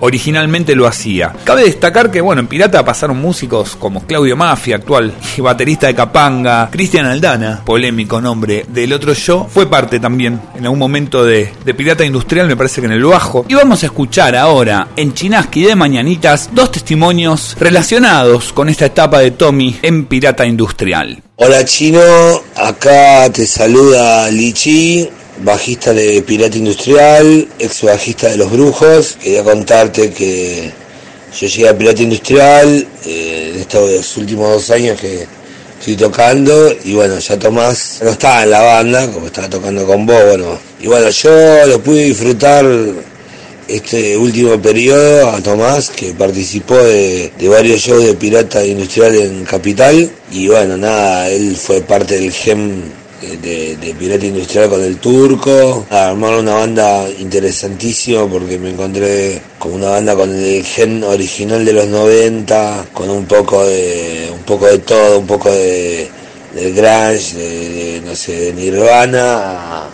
originalmente 0.00 0.74
lo 0.74 0.86
hacía. 0.86 1.32
Cabe 1.44 1.64
destacar 1.64 2.10
que, 2.10 2.20
bueno, 2.20 2.40
en 2.40 2.48
Pirata 2.48 2.84
pasaron 2.84 3.20
músicos 3.20 3.76
como 3.76 4.04
Claudio 4.06 4.36
Mafia, 4.36 4.76
actual 4.76 5.14
baterista 5.38 5.86
de 5.86 5.94
Capanga, 5.94 6.68
Cristian 6.70 7.06
Aldana, 7.06 7.62
polémico 7.64 8.20
nombre 8.20 8.66
del 8.68 8.92
otro 8.92 9.12
yo, 9.12 9.46
fue 9.48 9.68
parte 9.68 10.00
también 10.00 10.40
en 10.54 10.64
algún 10.64 10.78
momento 10.78 11.24
de, 11.24 11.52
de 11.64 11.74
Pirata 11.74 12.04
Industrial, 12.04 12.46
me 12.46 12.56
parece 12.56 12.80
que 12.80 12.86
en 12.86 12.92
el 12.92 13.04
bajo. 13.04 13.44
Y 13.48 13.54
vamos 13.54 13.82
a 13.82 13.86
escuchar 13.86 14.36
ahora 14.36 14.88
en 14.96 15.14
Chinaski 15.14 15.62
de 15.62 15.76
Mañanitas 15.76 16.50
dos 16.52 16.70
testimonios 16.70 17.56
relacionados 17.58 18.52
con 18.52 18.68
esta 18.68 18.86
etapa 18.86 19.20
de 19.20 19.32
Tommy 19.32 19.78
en 19.82 20.06
Pirata 20.06 20.46
Industrial. 20.46 21.22
Hola 21.36 21.64
Chino, 21.64 22.00
acá 22.54 23.30
te 23.32 23.46
saluda 23.46 24.30
Lichi 24.30 25.08
bajista 25.42 25.92
de 25.92 26.22
Pirata 26.22 26.56
Industrial, 26.56 27.48
ex 27.58 27.82
bajista 27.82 28.28
de 28.28 28.36
Los 28.36 28.50
Brujos. 28.50 29.16
Quería 29.22 29.42
contarte 29.42 30.10
que 30.10 30.70
yo 31.38 31.46
llegué 31.46 31.68
a 31.68 31.76
Pirata 31.76 32.02
Industrial 32.02 32.86
eh, 33.06 33.52
en 33.54 33.60
estos 33.60 34.16
últimos 34.16 34.52
dos 34.52 34.70
años 34.70 35.00
que 35.00 35.26
estoy 35.78 35.96
tocando 35.96 36.74
y 36.84 36.94
bueno, 36.94 37.18
ya 37.18 37.38
Tomás 37.38 38.00
no 38.02 38.10
estaba 38.10 38.42
en 38.42 38.50
la 38.50 38.60
banda, 38.60 39.10
como 39.10 39.26
estaba 39.26 39.48
tocando 39.48 39.86
con 39.86 40.06
vos, 40.06 40.22
bueno. 40.26 40.58
Y 40.80 40.86
bueno, 40.86 41.08
yo 41.10 41.66
lo 41.66 41.80
pude 41.82 42.04
disfrutar 42.04 42.66
este 43.66 44.16
último 44.16 44.60
periodo 44.60 45.30
a 45.30 45.40
Tomás, 45.40 45.90
que 45.90 46.12
participó 46.12 46.76
de, 46.76 47.32
de, 47.38 47.48
varios 47.48 47.80
shows 47.80 48.04
de 48.04 48.14
Pirata 48.14 48.64
Industrial 48.64 49.14
en 49.14 49.44
Capital. 49.44 50.10
Y 50.32 50.48
bueno, 50.48 50.76
nada, 50.76 51.28
él 51.30 51.56
fue 51.56 51.80
parte 51.80 52.18
del 52.18 52.32
GEM 52.32 52.99
de, 53.20 53.94
Pirata 53.98 54.26
Industrial 54.26 54.68
con 54.68 54.82
el 54.82 54.96
turco. 54.98 55.86
Armaron 55.90 56.40
una 56.40 56.54
banda 56.54 57.08
interesantísima 57.18 58.26
porque 58.26 58.58
me 58.58 58.70
encontré 58.70 59.40
con 59.58 59.72
una 59.72 59.90
banda 59.90 60.14
con 60.16 60.34
el 60.34 60.64
gen 60.64 61.04
original 61.04 61.64
de 61.64 61.72
los 61.72 61.86
90, 61.88 62.86
con 62.92 63.10
un 63.10 63.26
poco 63.26 63.64
de, 63.66 64.30
un 64.32 64.42
poco 64.42 64.66
de 64.66 64.78
todo, 64.78 65.18
un 65.18 65.26
poco 65.26 65.50
de, 65.50 66.08
de 66.54 66.72
grunge, 66.72 67.34
de, 67.36 68.02
no 68.04 68.14
sé, 68.14 68.32
de 68.32 68.52
Nirvana, 68.52 69.82
a, 69.82 69.90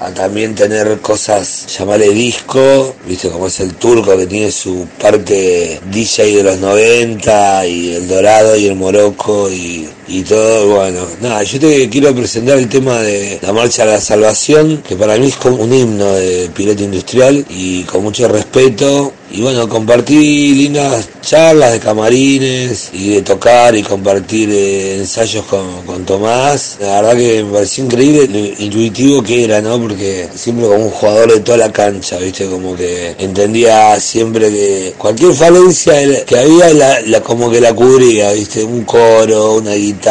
a 0.00 0.10
también 0.12 0.54
tener 0.54 1.00
cosas, 1.00 1.66
llamarle 1.78 2.10
disco, 2.10 2.96
viste 3.06 3.28
como 3.28 3.46
es 3.46 3.60
el 3.60 3.74
turco 3.74 4.16
que 4.16 4.26
tiene 4.26 4.50
su 4.50 4.88
parte 5.00 5.80
DJ 5.90 6.36
de 6.38 6.42
los 6.42 6.58
90 6.58 7.66
y 7.66 7.94
el 7.94 8.08
dorado 8.08 8.56
y 8.56 8.66
el 8.66 8.74
morocco 8.74 9.48
y, 9.48 9.88
y 10.12 10.22
todo, 10.24 10.74
bueno, 10.76 11.06
nada, 11.22 11.42
yo 11.42 11.58
te 11.58 11.88
quiero 11.88 12.14
presentar 12.14 12.58
el 12.58 12.68
tema 12.68 12.98
de 13.00 13.38
la 13.40 13.50
marcha 13.54 13.84
a 13.84 13.86
la 13.86 13.98
salvación, 13.98 14.82
que 14.86 14.94
para 14.94 15.16
mí 15.16 15.28
es 15.28 15.36
como 15.36 15.56
un 15.56 15.72
himno 15.72 16.12
de 16.12 16.50
piloto 16.54 16.82
industrial 16.82 17.46
y 17.48 17.82
con 17.84 18.02
mucho 18.02 18.28
respeto. 18.28 19.14
Y 19.34 19.40
bueno, 19.40 19.66
compartí 19.66 20.54
lindas 20.54 21.08
charlas 21.22 21.72
de 21.72 21.80
camarines 21.80 22.90
y 22.92 23.14
de 23.14 23.22
tocar 23.22 23.74
y 23.74 23.82
compartir 23.82 24.50
eh, 24.50 24.98
ensayos 24.98 25.46
con, 25.46 25.86
con, 25.86 26.04
Tomás. 26.04 26.76
La 26.80 27.00
verdad 27.00 27.16
que 27.16 27.42
me 27.42 27.52
pareció 27.52 27.84
increíble 27.84 28.28
lo 28.28 28.62
intuitivo 28.62 29.22
que 29.22 29.44
era, 29.44 29.62
¿no? 29.62 29.80
Porque 29.80 30.28
siempre 30.34 30.66
como 30.66 30.84
un 30.84 30.90
jugador 30.90 31.32
de 31.32 31.40
toda 31.40 31.56
la 31.56 31.72
cancha, 31.72 32.18
¿viste? 32.18 32.46
Como 32.46 32.76
que 32.76 33.14
entendía 33.18 33.98
siempre 34.00 34.50
que 34.50 34.94
cualquier 34.98 35.32
falencia 35.32 36.24
que 36.26 36.38
había, 36.38 37.00
la, 37.06 37.20
como 37.22 37.50
que 37.50 37.60
la 37.60 37.72
cubría, 37.72 38.32
¿viste? 38.32 38.62
Un 38.62 38.84
coro, 38.84 39.54
una 39.54 39.72
guitarra, 39.72 40.01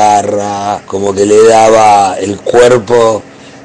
como 0.86 1.14
que 1.14 1.26
le 1.26 1.44
daba 1.48 2.16
el 2.20 2.38
cuerpo 2.38 3.22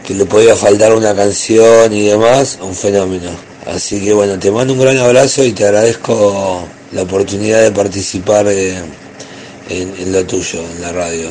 que 0.06 0.14
le 0.14 0.24
podía 0.24 0.54
faltar 0.54 0.94
una 0.94 1.14
canción 1.14 1.92
y 1.92 2.06
demás, 2.06 2.58
un 2.60 2.74
fenómeno. 2.74 3.30
Así 3.66 4.00
que 4.00 4.12
bueno, 4.12 4.38
te 4.38 4.50
mando 4.50 4.72
un 4.72 4.80
gran 4.80 4.98
abrazo 4.98 5.44
y 5.44 5.52
te 5.52 5.64
agradezco 5.64 6.64
la 6.92 7.02
oportunidad 7.02 7.62
de 7.62 7.72
participar 7.72 8.46
eh, 8.48 8.80
en, 9.68 10.12
lo 10.12 10.24
tuyo, 10.24 10.60
en 10.60 10.82
la 10.82 10.92
radio. 10.92 11.28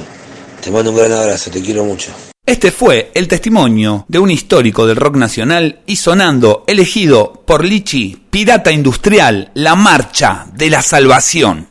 Te 0.62 0.72
mando 0.72 0.92
un 0.92 0.98
gran 0.98 1.14
abrazo, 1.14 1.50
te 1.50 1.62
quiero 1.62 1.86
mucho. 1.86 2.12
Este 2.46 2.72
fue 2.72 3.12
el 3.14 3.28
testimonio 3.28 4.06
de 4.08 4.20
un 4.20 4.30
histórico 4.30 4.86
del 4.86 4.98
rock 4.98 5.16
nacional 5.16 5.80
y 5.88 5.96
sonando, 5.96 6.64
elegido 6.68 7.44
por 7.46 7.64
Lichi, 7.64 8.22
Pirata 8.30 8.72
Industrial, 8.72 9.52
la 9.56 9.76
marcha 9.76 10.46
de 10.54 10.70
la 10.70 10.82
salvación. 10.82 11.70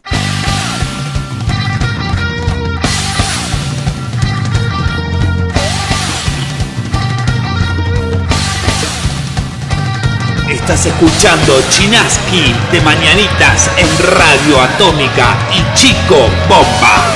Estás 10.64 10.86
escuchando 10.86 11.60
Chinaski 11.68 12.54
de 12.72 12.80
Mañanitas 12.80 13.70
en 13.76 13.86
Radio 14.16 14.62
Atómica 14.62 15.36
y 15.52 15.74
Chico 15.76 16.16
Bomba. 16.48 17.13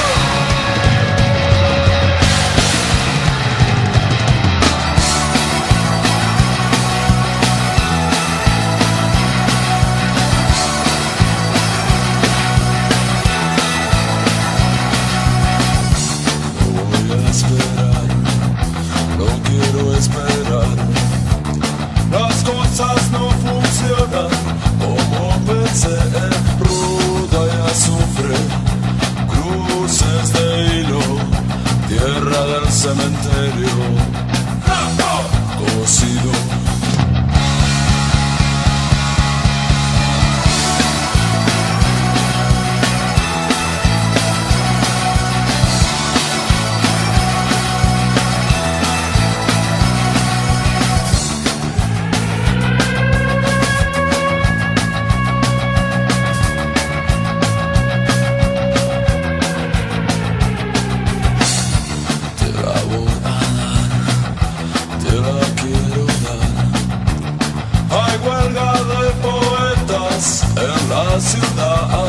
la 70.89 71.21
ciudad. 71.21 72.09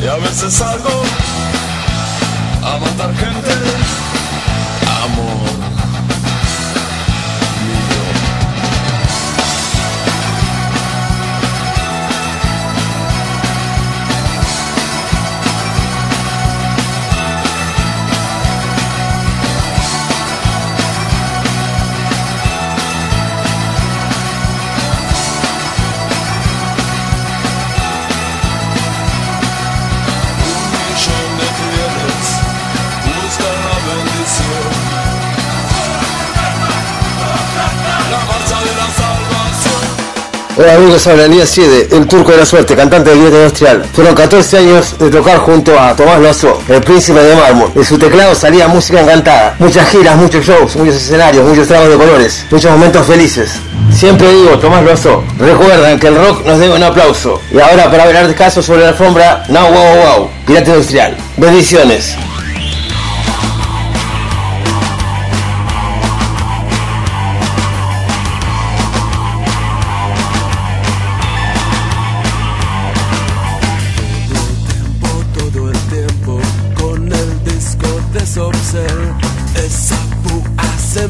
Y 0.00 0.06
a 0.06 0.16
veces 0.16 0.52
salgo 0.54 1.02
a 2.62 2.78
matar 2.78 3.14
gente, 3.16 3.54
amor. 5.04 5.67
Hola 40.60 40.74
amigos, 40.74 41.06
habla 41.06 41.26
Elías 41.26 41.48
Siede, 41.48 41.86
el 41.92 42.08
turco 42.08 42.32
de 42.32 42.38
la 42.38 42.44
suerte, 42.44 42.74
cantante 42.74 43.10
de 43.10 43.16
Vieta 43.16 43.36
Industrial. 43.36 43.84
Fueron 43.92 44.12
14 44.12 44.58
años 44.58 44.98
de 44.98 45.08
tocar 45.08 45.38
junto 45.38 45.78
a 45.78 45.94
Tomás 45.94 46.18
Lozo, 46.18 46.60
el 46.68 46.82
príncipe 46.82 47.20
de 47.20 47.36
mármol. 47.36 47.72
De 47.74 47.84
su 47.84 47.96
teclado 47.96 48.34
salía 48.34 48.66
música 48.66 49.00
encantada. 49.00 49.54
Muchas 49.60 49.88
giras, 49.88 50.16
muchos 50.16 50.44
shows, 50.44 50.74
muchos 50.74 50.96
escenarios, 50.96 51.46
muchos 51.46 51.68
tragos 51.68 51.90
de 51.90 51.96
colores, 51.96 52.44
muchos 52.50 52.72
momentos 52.72 53.06
felices. 53.06 53.52
Siempre 53.92 54.34
digo, 54.34 54.58
Tomás 54.58 54.82
Lozo, 54.82 55.22
recuerdan 55.38 55.96
que 55.96 56.08
el 56.08 56.16
rock 56.16 56.44
nos 56.44 56.58
debe 56.58 56.74
un 56.74 56.82
aplauso. 56.82 57.40
Y 57.52 57.60
ahora 57.60 57.88
para 57.88 58.02
hablar 58.02 58.26
de 58.26 58.34
casos 58.34 58.66
sobre 58.66 58.80
la 58.82 58.88
alfombra, 58.88 59.44
Now 59.50 59.68
Wow 59.68 60.16
Wow, 60.16 60.30
Pirata 60.44 60.70
Industrial. 60.70 61.16
Bendiciones. 61.36 62.16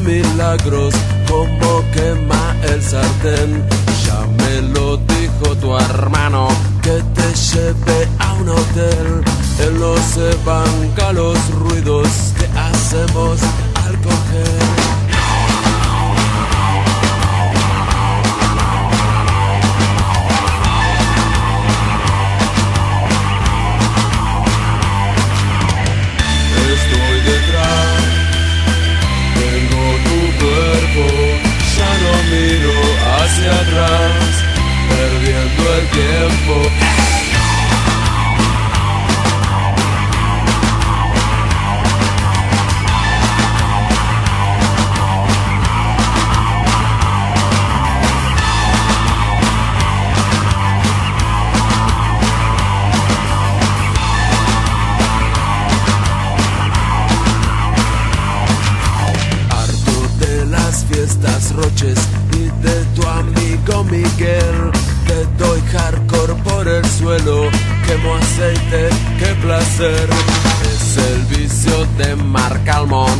Milagros 0.09 0.93
como 1.27 1.83
quema 1.93 2.55
el 2.71 2.81
sartén. 2.81 3.63
Ya 4.05 4.19
me 4.39 4.55
lo 4.73 4.97
dijo 4.97 5.55
tu 5.61 5.77
hermano 5.77 6.47
que 6.81 6.95
te 7.15 7.27
lleve 7.49 7.97
a 8.17 8.33
un 8.33 8.49
hotel. 8.49 9.07
Él 9.65 9.79
no 9.79 9.93
se 10.13 10.29
banca 10.45 11.13
los 11.13 11.37
ruidos 11.61 12.07
que 12.37 12.45
hacemos 12.67 13.39
al 13.85 13.95
coger. 14.01 14.78
Harto 59.49 60.25
de 60.25 60.45
las 60.45 60.85
fiestas 60.85 61.53
roches 61.55 61.97
y 62.33 62.45
de 62.63 62.85
tu 62.95 63.07
amigo 63.07 63.83
Miguel 63.85 64.71
te 65.07 65.43
doy 65.43 65.61
jardín 65.71 66.08
suelo, 67.09 67.49
quemo 67.87 68.15
aceite, 68.15 68.89
qué 69.17 69.33
placer. 69.41 70.07
Es 70.71 70.97
el 70.97 71.21
vicio 71.37 71.85
de 71.97 72.15
Marcalmón, 72.15 73.17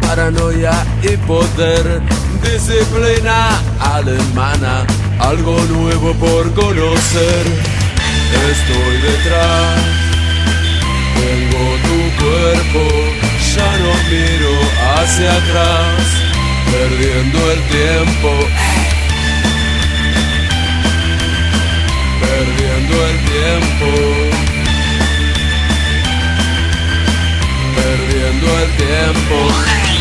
paranoia 0.00 0.72
y 1.02 1.16
poder, 1.28 2.00
disciplina 2.42 3.60
alemana, 3.78 4.86
algo 5.18 5.54
nuevo 5.64 6.14
por 6.14 6.44
conocer. 6.54 7.44
Estoy 8.52 8.94
detrás, 9.10 9.80
tengo 11.20 11.64
tu 11.86 11.98
cuerpo, 12.22 12.84
ya 13.54 13.70
no 13.82 13.92
miro 14.12 14.54
hacia 14.94 15.30
atrás, 15.40 16.04
perdiendo 16.72 17.38
el 17.52 17.60
tiempo. 17.68 18.65
Tiempo. 23.46 23.86
Perdiendo 27.76 28.46
el 28.62 28.76
tiempo. 28.76 29.95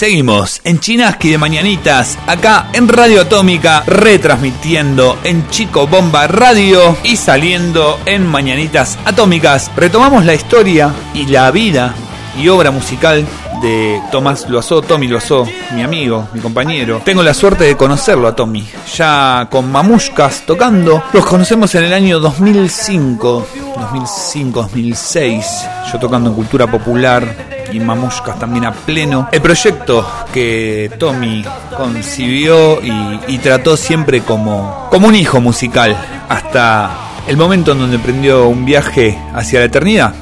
Seguimos 0.00 0.62
en 0.64 0.80
Chinaski 0.80 1.28
de 1.28 1.36
Mañanitas, 1.36 2.18
acá 2.26 2.70
en 2.72 2.88
Radio 2.88 3.20
Atómica, 3.20 3.84
retransmitiendo 3.86 5.18
en 5.24 5.46
Chico 5.50 5.86
Bomba 5.86 6.26
Radio 6.26 6.96
y 7.04 7.16
saliendo 7.16 8.00
en 8.06 8.26
Mañanitas 8.26 8.98
Atómicas. 9.04 9.70
Retomamos 9.76 10.24
la 10.24 10.32
historia 10.32 10.94
y 11.12 11.26
la 11.26 11.50
vida 11.50 11.94
y 12.34 12.48
obra 12.48 12.70
musical 12.70 13.26
de 13.60 14.00
Tomás 14.10 14.48
Loazó, 14.48 14.80
Tommy 14.80 15.06
Loazó, 15.06 15.46
mi 15.74 15.82
amigo, 15.82 16.28
mi 16.32 16.40
compañero. 16.40 17.02
Tengo 17.04 17.22
la 17.22 17.34
suerte 17.34 17.64
de 17.64 17.76
conocerlo 17.76 18.26
a 18.26 18.34
Tommy, 18.34 18.66
ya 18.96 19.48
con 19.50 19.70
Mamushkas 19.70 20.46
tocando. 20.46 21.02
Los 21.12 21.26
conocemos 21.26 21.74
en 21.74 21.84
el 21.84 21.92
año 21.92 22.20
2005, 22.20 23.46
2005, 23.76 24.62
2006, 24.62 25.46
yo 25.92 25.98
tocando 25.98 26.30
en 26.30 26.36
Cultura 26.36 26.66
Popular 26.66 27.49
y 27.72 27.80
Mamushkas 27.80 28.38
también 28.38 28.64
a 28.66 28.72
pleno. 28.72 29.28
El 29.32 29.40
proyecto 29.42 30.08
que 30.32 30.90
Tommy 30.98 31.44
concibió 31.76 32.80
y, 32.82 33.20
y 33.28 33.38
trató 33.38 33.76
siempre 33.76 34.20
como, 34.22 34.88
como 34.90 35.08
un 35.08 35.14
hijo 35.14 35.40
musical 35.40 35.96
hasta 36.28 36.90
el 37.26 37.36
momento 37.36 37.72
en 37.72 37.78
donde 37.80 37.96
emprendió 37.96 38.46
un 38.48 38.64
viaje 38.64 39.18
hacia 39.34 39.60
la 39.60 39.66
eternidad. 39.66 40.14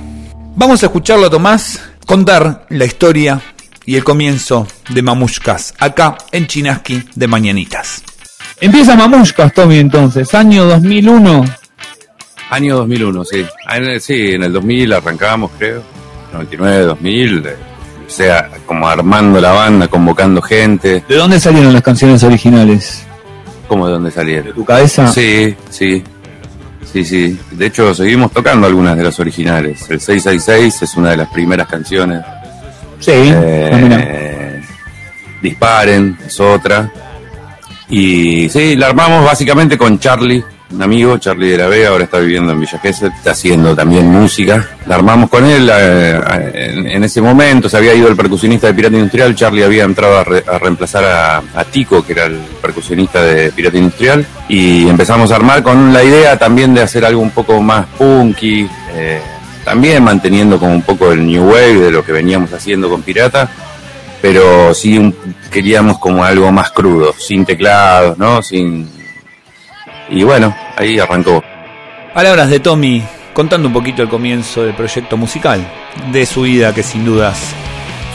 Vamos 0.56 0.82
a 0.82 0.86
escucharlo 0.86 1.26
a 1.26 1.30
Tomás 1.30 1.80
contar 2.06 2.66
la 2.70 2.84
historia 2.84 3.40
y 3.84 3.94
el 3.96 4.04
comienzo 4.04 4.66
de 4.90 5.02
Mamushkas 5.02 5.74
acá 5.78 6.16
en 6.32 6.46
Chinaski 6.46 7.04
de 7.14 7.26
Mañanitas. 7.26 8.02
Empieza 8.60 8.96
Mamushkas, 8.96 9.52
Tommy, 9.54 9.78
entonces, 9.78 10.34
año 10.34 10.64
2001. 10.64 11.44
Año 12.50 12.76
2001, 12.78 13.24
sí. 13.24 13.46
En 13.70 13.84
el- 13.84 14.00
sí, 14.00 14.32
en 14.32 14.42
el 14.42 14.52
2000 14.52 14.92
arrancábamos, 14.94 15.50
creo. 15.58 15.82
99, 16.32 16.84
2000. 16.84 17.46
eh, 17.46 17.56
O 18.06 18.10
sea, 18.10 18.48
como 18.66 18.88
armando 18.88 19.40
la 19.40 19.52
banda, 19.52 19.88
convocando 19.88 20.40
gente. 20.42 21.02
¿De 21.08 21.14
dónde 21.16 21.38
salieron 21.38 21.72
las 21.72 21.82
canciones 21.82 22.22
originales? 22.22 23.04
¿Cómo 23.68 23.86
de 23.86 23.92
dónde 23.92 24.10
salieron? 24.10 24.54
¿Tu 24.54 24.64
cabeza? 24.64 25.08
Sí, 25.12 25.54
sí. 25.70 26.02
Sí, 26.90 27.04
sí. 27.04 27.38
De 27.50 27.66
hecho, 27.66 27.94
seguimos 27.94 28.32
tocando 28.32 28.66
algunas 28.66 28.96
de 28.96 29.02
las 29.04 29.20
originales. 29.20 29.82
El 29.90 30.00
666 30.00 30.82
es 30.82 30.96
una 30.96 31.10
de 31.10 31.18
las 31.18 31.28
primeras 31.28 31.68
canciones. 31.68 32.24
Sí, 32.98 33.12
Eh. 33.14 34.62
Disparen 35.42 36.18
es 36.26 36.40
otra. 36.40 36.90
Y 37.90 38.48
sí, 38.48 38.74
la 38.76 38.86
armamos 38.88 39.24
básicamente 39.24 39.76
con 39.78 39.98
Charlie, 39.98 40.42
un 40.70 40.82
amigo, 40.82 41.16
Charlie 41.16 41.50
de 41.50 41.56
la 41.58 41.66
Vega, 41.68 41.88
ahora 41.88 42.04
está 42.04 42.18
viviendo 42.18 42.52
en 42.52 42.60
Villa 42.60 42.78
Gesell, 42.78 43.10
está 43.16 43.30
haciendo 43.30 43.74
también 43.74 44.06
música. 44.06 44.68
La 44.86 44.96
armamos 44.96 45.30
con 45.30 45.44
él 45.46 45.70
eh, 45.72 46.84
en, 46.90 47.02
ese 47.04 47.22
momento, 47.22 47.68
se 47.70 47.78
había 47.78 47.94
ido 47.94 48.08
el 48.08 48.16
percusionista 48.16 48.66
de 48.66 48.74
Pirata 48.74 48.96
Industrial, 48.96 49.34
Charlie 49.34 49.64
había 49.64 49.84
entrado 49.84 50.18
a, 50.18 50.24
re- 50.24 50.44
a 50.46 50.58
reemplazar 50.58 51.04
a, 51.04 51.38
a 51.54 51.64
Tico, 51.64 52.04
que 52.04 52.12
era 52.12 52.26
el 52.26 52.36
percusionista 52.60 53.22
de 53.22 53.50
Pirata 53.52 53.78
Industrial, 53.78 54.26
y 54.48 54.86
empezamos 54.88 55.32
a 55.32 55.36
armar 55.36 55.62
con 55.62 55.92
la 55.92 56.04
idea 56.04 56.38
también 56.38 56.74
de 56.74 56.82
hacer 56.82 57.04
algo 57.04 57.22
un 57.22 57.30
poco 57.30 57.62
más 57.62 57.86
punky, 57.96 58.68
eh, 58.94 59.20
también 59.64 60.02
manteniendo 60.04 60.58
como 60.58 60.72
un 60.72 60.82
poco 60.82 61.12
el 61.12 61.26
new 61.26 61.44
wave 61.50 61.76
de 61.80 61.90
lo 61.90 62.04
que 62.04 62.12
veníamos 62.12 62.52
haciendo 62.52 62.90
con 62.90 63.00
Pirata, 63.02 63.48
pero 64.20 64.74
sí 64.74 64.98
un- 64.98 65.14
queríamos 65.50 65.98
como 65.98 66.24
algo 66.24 66.52
más 66.52 66.70
crudo, 66.72 67.14
sin 67.18 67.46
teclados, 67.46 68.18
¿no? 68.18 68.42
Sin 68.42 68.97
y 70.10 70.22
bueno, 70.22 70.54
ahí 70.76 70.98
arrancó. 70.98 71.42
Palabras 72.14 72.50
de 72.50 72.60
Tommy 72.60 73.02
contando 73.38 73.68
un 73.68 73.74
poquito 73.74 74.02
el 74.02 74.08
comienzo 74.08 74.64
del 74.64 74.74
proyecto 74.74 75.16
musical, 75.16 75.64
de 76.10 76.26
su 76.26 76.42
vida 76.42 76.74
que 76.74 76.82
sin 76.82 77.04
dudas 77.04 77.54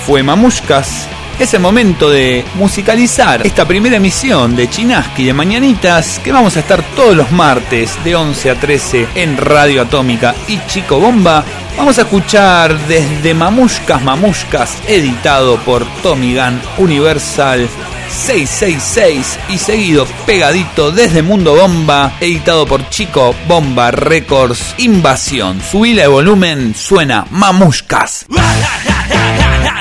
fue 0.06 0.22
Mamushkas. 0.22 1.08
Es 1.40 1.54
el 1.54 1.62
momento 1.62 2.10
de 2.10 2.44
musicalizar 2.56 3.46
esta 3.48 3.66
primera 3.66 3.96
emisión 3.96 4.54
de 4.56 4.70
Chinaski 4.70 5.24
de 5.24 5.34
Mañanitas 5.34 6.20
que 6.20 6.34
vamos 6.34 6.58
a 6.58 6.60
estar 6.60 6.84
todos 6.96 7.16
los 7.16 7.32
martes 7.32 7.98
de 8.04 8.16
11 8.16 8.50
a 8.52 8.56
13 8.56 9.08
en 9.16 9.38
Radio 9.38 9.84
Atómica 9.84 10.36
y 10.50 10.60
Chico 10.68 11.00
Bomba. 11.00 11.46
Vamos 11.78 11.98
a 11.98 12.02
escuchar 12.02 12.78
desde 12.88 13.34
Mamushkas 13.34 14.04
Mamushkas 14.04 14.78
editado 14.88 15.58
por 15.60 15.86
Tommy 16.04 16.36
Gun 16.36 16.60
Universal 16.80 17.70
666 18.14 19.40
y 19.50 19.58
seguido 19.58 20.06
pegadito 20.26 20.92
desde 20.92 21.22
Mundo 21.22 21.56
Bomba, 21.56 22.14
editado 22.20 22.66
por 22.66 22.88
Chico 22.90 23.36
Bomba 23.48 23.92
Records 23.92 24.76
Invasión. 24.78 25.62
Subila 25.62 26.04
de 26.04 26.08
volumen, 26.08 26.76
suena 26.76 27.26
Mamushkas. 27.32 28.26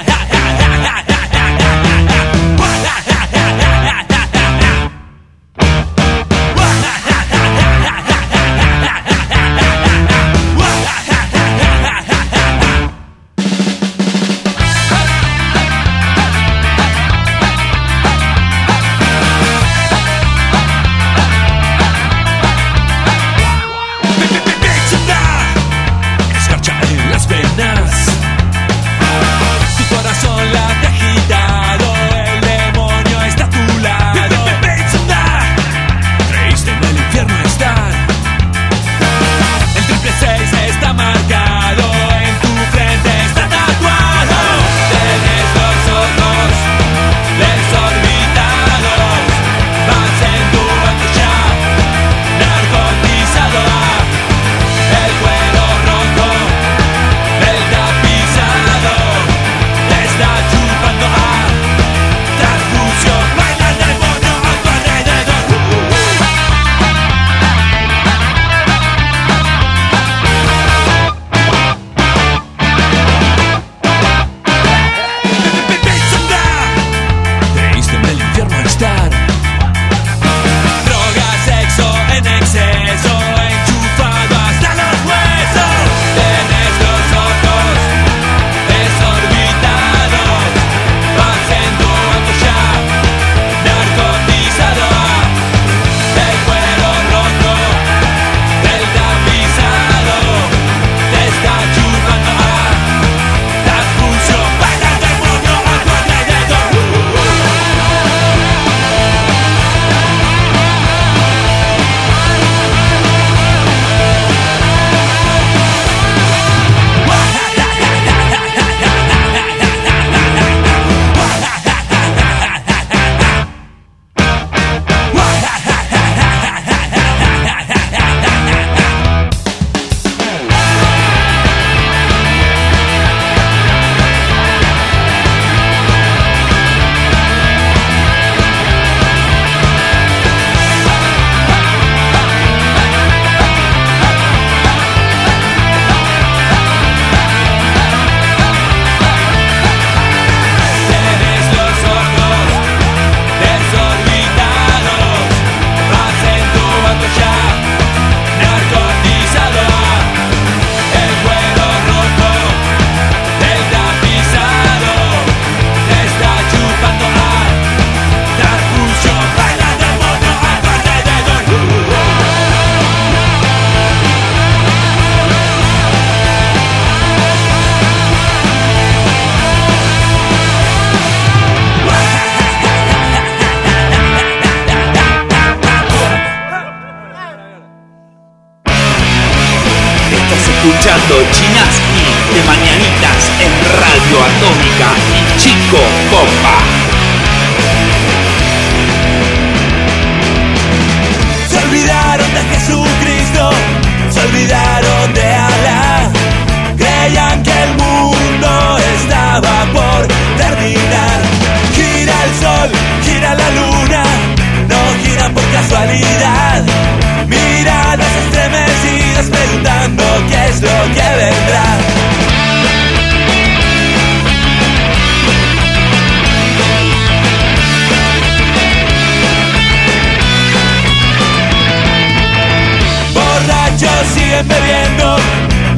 Siguen 234.05 234.47
bebiendo 234.49 235.17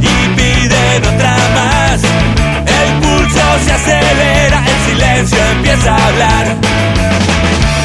y 0.01 0.29
piden 0.37 1.15
otra 1.15 1.37
más. 1.55 2.01
El 2.67 2.93
pulso 3.01 3.41
se 3.65 3.73
acelera, 3.73 4.65
el 4.67 4.91
silencio 4.91 5.39
empieza 5.53 5.95
a 5.95 6.07
hablar. 6.07 6.47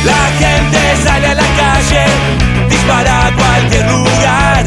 La 0.05 0.23
gente 0.39 0.79
sale 1.03 1.27
a 1.27 1.35
la 1.35 1.49
calle, 1.61 2.05
dispara 2.69 3.27
a 3.27 3.31
cualquier 3.31 3.85
lugar. 3.91 4.65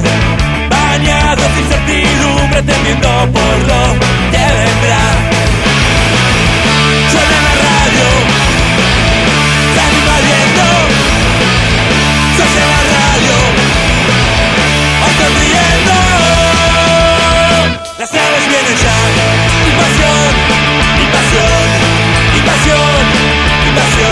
Bañados 0.68 1.54
de 1.54 1.60
incertidumbre, 1.62 2.62
temiendo 2.62 3.08
por 3.32 3.58
lo 3.66 3.82
que 4.30 4.38
vendrá. 4.38 5.31
fundación 23.74 24.11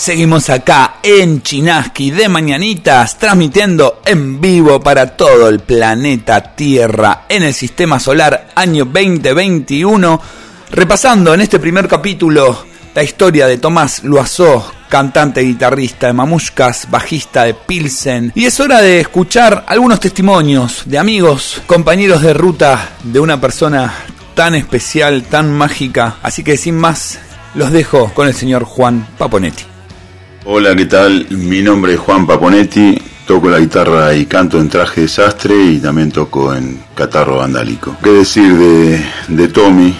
Seguimos 0.00 0.48
acá 0.48 0.94
en 1.02 1.42
Chinaski 1.42 2.10
de 2.10 2.30
Mañanitas, 2.30 3.18
transmitiendo 3.18 4.00
en 4.06 4.40
vivo 4.40 4.80
para 4.80 5.14
todo 5.14 5.46
el 5.50 5.60
planeta 5.60 6.54
Tierra 6.56 7.26
en 7.28 7.42
el 7.42 7.52
sistema 7.52 8.00
solar 8.00 8.48
año 8.54 8.86
2021, 8.86 10.22
repasando 10.70 11.34
en 11.34 11.42
este 11.42 11.58
primer 11.58 11.86
capítulo 11.86 12.64
la 12.94 13.02
historia 13.02 13.46
de 13.46 13.58
Tomás 13.58 14.02
Loiseau, 14.02 14.64
cantante 14.88 15.42
guitarrista 15.42 16.06
de 16.06 16.14
Mamushkas, 16.14 16.90
bajista 16.90 17.44
de 17.44 17.52
Pilsen, 17.52 18.32
y 18.34 18.46
es 18.46 18.58
hora 18.58 18.80
de 18.80 19.00
escuchar 19.00 19.66
algunos 19.68 20.00
testimonios 20.00 20.84
de 20.86 20.96
amigos, 20.96 21.60
compañeros 21.66 22.22
de 22.22 22.32
ruta 22.32 22.92
de 23.04 23.20
una 23.20 23.38
persona 23.38 23.92
tan 24.34 24.54
especial, 24.54 25.24
tan 25.24 25.52
mágica, 25.52 26.16
así 26.22 26.42
que 26.42 26.56
sin 26.56 26.78
más 26.78 27.18
los 27.54 27.70
dejo 27.70 28.10
con 28.14 28.28
el 28.28 28.34
señor 28.34 28.64
Juan 28.64 29.06
Paponetti. 29.18 29.64
Hola, 30.46 30.74
¿qué 30.74 30.86
tal? 30.86 31.26
Mi 31.28 31.60
nombre 31.60 31.92
es 31.92 32.00
Juan 32.00 32.26
Paponetti, 32.26 32.96
toco 33.26 33.50
la 33.50 33.58
guitarra 33.58 34.14
y 34.14 34.24
canto 34.24 34.58
en 34.58 34.70
traje 34.70 35.02
de 35.02 35.08
sastre 35.08 35.54
y 35.54 35.78
también 35.78 36.10
toco 36.10 36.54
en 36.54 36.80
catarro 36.94 37.36
vandálico. 37.36 37.94
¿Qué 38.02 38.08
decir 38.08 38.56
de, 38.56 39.04
de 39.28 39.48
Tommy? 39.48 39.94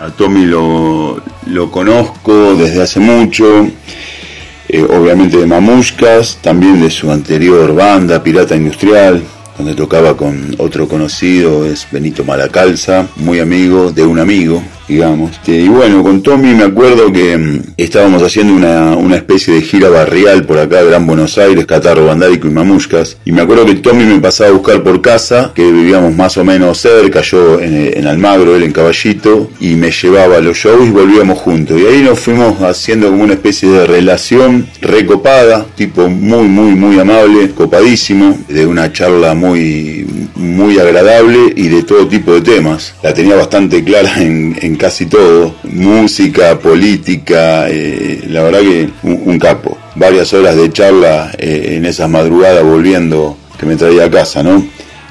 A 0.00 0.10
Tommy 0.10 0.46
lo, 0.46 1.20
lo 1.46 1.70
conozco 1.72 2.54
desde 2.54 2.82
hace 2.82 3.00
mucho, 3.00 3.66
eh, 4.68 4.80
obviamente 4.84 5.38
de 5.38 5.46
Mamushkas, 5.46 6.38
también 6.40 6.80
de 6.80 6.90
su 6.90 7.10
anterior 7.10 7.74
banda, 7.74 8.22
Pirata 8.22 8.54
Industrial, 8.54 9.20
donde 9.58 9.74
tocaba 9.74 10.16
con 10.16 10.54
otro 10.58 10.86
conocido, 10.86 11.66
es 11.66 11.88
Benito 11.90 12.22
Malacalza, 12.22 13.08
muy 13.16 13.40
amigo 13.40 13.90
de 13.90 14.06
un 14.06 14.20
amigo, 14.20 14.62
digamos. 14.90 15.30
Este, 15.30 15.52
y 15.52 15.68
bueno, 15.68 16.02
con 16.02 16.22
Tommy 16.22 16.54
me 16.54 16.64
acuerdo 16.64 17.12
que 17.12 17.36
mm, 17.38 17.60
estábamos 17.76 18.22
haciendo 18.22 18.54
una, 18.54 18.96
una, 18.96 19.16
especie 19.16 19.54
de 19.54 19.62
gira 19.62 19.88
barrial 19.88 20.44
por 20.44 20.58
acá, 20.58 20.82
Gran 20.82 21.06
Buenos 21.06 21.38
Aires, 21.38 21.66
Catarro, 21.66 22.06
Bandárico 22.06 22.48
y 22.48 22.50
Mamushkas. 22.50 23.16
Y 23.24 23.32
me 23.32 23.42
acuerdo 23.42 23.66
que 23.66 23.76
Tommy 23.76 24.04
me 24.04 24.18
pasaba 24.20 24.50
a 24.50 24.52
buscar 24.52 24.82
por 24.82 25.00
casa, 25.00 25.52
que 25.54 25.70
vivíamos 25.70 26.14
más 26.14 26.36
o 26.36 26.44
menos 26.44 26.78
cerca, 26.78 27.20
yo 27.22 27.60
en, 27.60 27.96
en 27.96 28.06
Almagro, 28.06 28.56
él 28.56 28.64
en 28.64 28.72
Caballito, 28.72 29.50
y 29.60 29.76
me 29.76 29.90
llevaba 29.90 30.36
a 30.36 30.40
los 30.40 30.56
shows 30.56 30.86
y 30.86 30.90
volvíamos 30.90 31.38
juntos. 31.38 31.80
Y 31.80 31.86
ahí 31.86 32.02
nos 32.02 32.18
fuimos 32.18 32.60
haciendo 32.62 33.10
como 33.10 33.22
una 33.22 33.34
especie 33.34 33.68
de 33.68 33.86
relación 33.86 34.66
recopada, 34.80 35.66
tipo 35.76 36.08
muy, 36.08 36.48
muy, 36.48 36.74
muy 36.74 36.98
amable, 36.98 37.50
copadísimo, 37.50 38.38
de 38.48 38.66
una 38.66 38.92
charla 38.92 39.34
muy, 39.34 39.99
muy 40.50 40.78
agradable 40.78 41.52
y 41.54 41.68
de 41.68 41.82
todo 41.82 42.06
tipo 42.06 42.34
de 42.34 42.40
temas. 42.40 42.94
La 43.02 43.14
tenía 43.14 43.36
bastante 43.36 43.82
clara 43.82 44.20
en, 44.20 44.56
en 44.60 44.76
casi 44.76 45.06
todo, 45.06 45.54
música, 45.64 46.58
política, 46.58 47.68
eh, 47.68 48.22
la 48.28 48.42
verdad 48.42 48.60
que 48.60 48.90
un, 49.02 49.38
capo. 49.38 49.78
Varias 49.94 50.32
horas 50.32 50.56
de 50.56 50.70
charla 50.70 51.32
eh, 51.38 51.76
en 51.76 51.86
esas 51.86 52.08
madrugadas 52.08 52.62
volviendo 52.62 53.36
que 53.58 53.66
me 53.66 53.76
traía 53.76 54.04
a 54.04 54.10
casa, 54.10 54.42
¿no? 54.42 54.64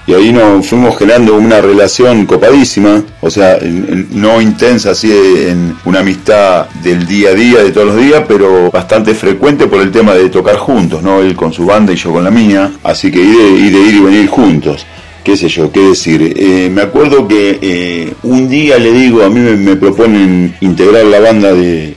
Y 0.08 0.14
ahí 0.16 0.34
nos 0.34 0.66
fuimos 0.66 0.98
generando 0.98 1.36
una 1.36 1.62
relación 1.62 2.26
copadísima, 2.26 3.04
o 3.22 3.30
sea, 3.30 3.60
no 3.62 4.42
intensa 4.42 4.92
así 4.92 5.12
en 5.12 5.76
una 5.86 6.00
amistad 6.00 6.68
del 6.82 7.06
día 7.06 7.30
a 7.30 7.34
día, 7.34 7.64
de 7.64 7.70
todos 7.70 7.88
los 7.88 7.98
días, 7.98 8.24
pero 8.28 8.72
bastante 8.72 9.14
frecuente 9.14 9.68
por 9.68 9.82
el 9.82 9.92
tema 9.92 10.16
de 10.16 10.30
tocar 10.30 10.58
juntos, 10.58 11.04
¿no? 11.04 11.22
Él 11.22 11.36
con 11.36 11.54
su 11.54 11.64
banda 11.64 11.94
y 11.94 11.96
yo 11.96 12.12
con 12.12 12.24
la 12.24 12.32
mía, 12.32 12.72
así 12.84 13.12
que 13.12 13.20
ir, 13.20 13.72
de 13.72 13.80
ir 13.82 13.96
y 13.96 14.00
venir 14.00 14.28
juntos 14.30 14.84
qué 15.30 15.38
sé 15.38 15.48
yo, 15.48 15.72
qué 15.72 15.82
decir. 15.82 16.34
Eh, 16.36 16.72
me 16.72 16.82
acuerdo 16.82 17.28
que 17.28 17.60
eh, 17.62 18.14
un 18.24 18.50
día 18.50 18.80
le 18.80 18.92
digo, 18.92 19.22
a 19.22 19.30
mí 19.30 19.40
me, 19.40 19.76
proponen 19.76 20.56
integrar 20.60 21.06
la 21.06 21.20
banda 21.20 21.54
de, 21.54 21.94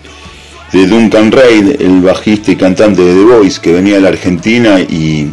de 0.70 0.86
Duncan 0.86 1.32
Reid, 1.32 1.80
el 1.80 2.02
bajista 2.02 2.52
y 2.52 2.56
cantante 2.56 3.00
de 3.00 3.14
The 3.14 3.22
Voice, 3.22 3.58
que 3.58 3.72
venía 3.72 3.94
de 3.94 4.00
la 4.02 4.08
Argentina 4.08 4.80
y, 4.80 5.30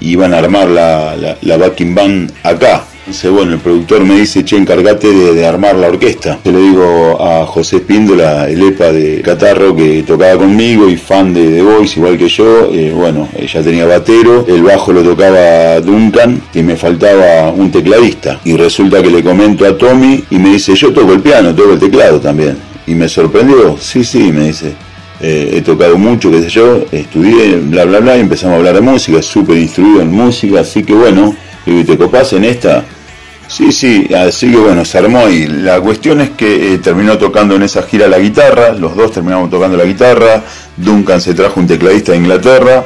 y 0.00 0.12
iban 0.12 0.32
a 0.32 0.38
armar 0.38 0.70
la, 0.70 1.14
la, 1.14 1.36
la 1.42 1.56
backing 1.58 1.94
band 1.94 2.32
acá. 2.42 2.86
Entonces, 3.06 3.30
bueno, 3.30 3.52
el 3.52 3.60
productor 3.60 4.04
me 4.04 4.16
dice, 4.16 4.44
che, 4.44 4.56
encargate 4.56 5.06
de, 5.12 5.46
armar 5.46 5.76
la 5.76 5.86
orquesta. 5.86 6.40
Yo 6.44 6.50
le 6.50 6.58
digo 6.58 7.16
a 7.22 7.46
José 7.46 7.76
Espíndola, 7.76 8.50
el 8.50 8.60
EPA 8.60 8.90
de 8.90 9.22
Catarro, 9.22 9.76
que 9.76 10.02
tocaba 10.02 10.36
conmigo 10.36 10.88
y 10.88 10.96
fan 10.96 11.32
de 11.32 11.52
The 11.52 11.62
Voice, 11.62 12.00
igual 12.00 12.18
que 12.18 12.28
yo. 12.28 12.68
Eh, 12.72 12.92
bueno, 12.92 13.28
ella 13.36 13.62
tenía 13.62 13.86
batero, 13.86 14.44
el 14.48 14.60
bajo 14.64 14.92
lo 14.92 15.04
tocaba 15.04 15.80
Duncan 15.80 16.42
y 16.52 16.64
me 16.64 16.74
faltaba 16.74 17.52
un 17.52 17.70
tecladista. 17.70 18.40
Y 18.44 18.56
resulta 18.56 19.00
que 19.00 19.10
le 19.10 19.22
comento 19.22 19.64
a 19.64 19.78
Tommy 19.78 20.24
y 20.28 20.38
me 20.40 20.54
dice, 20.54 20.74
yo 20.74 20.92
toco 20.92 21.12
el 21.12 21.20
piano, 21.20 21.54
toco 21.54 21.74
el 21.74 21.78
teclado 21.78 22.18
también. 22.18 22.58
Y 22.88 22.96
me 22.96 23.08
sorprendió, 23.08 23.76
sí, 23.78 24.02
sí, 24.02 24.32
me 24.32 24.48
dice. 24.48 24.72
Eh, 25.20 25.52
he 25.52 25.60
tocado 25.62 25.96
mucho, 25.96 26.28
qué 26.28 26.42
sé 26.42 26.48
yo, 26.48 26.84
estudié, 26.90 27.58
bla, 27.58 27.84
bla, 27.84 28.00
bla, 28.00 28.16
y 28.16 28.20
empezamos 28.20 28.54
a 28.54 28.58
hablar 28.58 28.74
de 28.74 28.80
música, 28.80 29.22
súper 29.22 29.58
instruido 29.58 30.02
en 30.02 30.10
música, 30.10 30.60
así 30.60 30.82
que 30.82 30.92
bueno, 30.92 31.36
y 31.64 31.84
te 31.84 31.96
copas 31.96 32.32
en 32.34 32.44
esta, 32.44 32.84
Sí, 33.48 33.70
sí, 33.70 34.08
así 34.14 34.50
que 34.50 34.56
bueno, 34.56 34.84
se 34.84 34.98
armó 34.98 35.28
y 35.28 35.46
la 35.46 35.80
cuestión 35.80 36.20
es 36.20 36.30
que 36.30 36.74
eh, 36.74 36.78
terminó 36.78 37.16
tocando 37.16 37.54
en 37.54 37.62
esa 37.62 37.82
gira 37.82 38.08
la 38.08 38.18
guitarra, 38.18 38.72
los 38.72 38.96
dos 38.96 39.12
terminamos 39.12 39.50
tocando 39.50 39.76
la 39.76 39.84
guitarra, 39.84 40.42
Duncan 40.76 41.20
se 41.20 41.32
trajo 41.32 41.60
un 41.60 41.66
tecladista 41.66 42.12
de 42.12 42.18
Inglaterra 42.18 42.84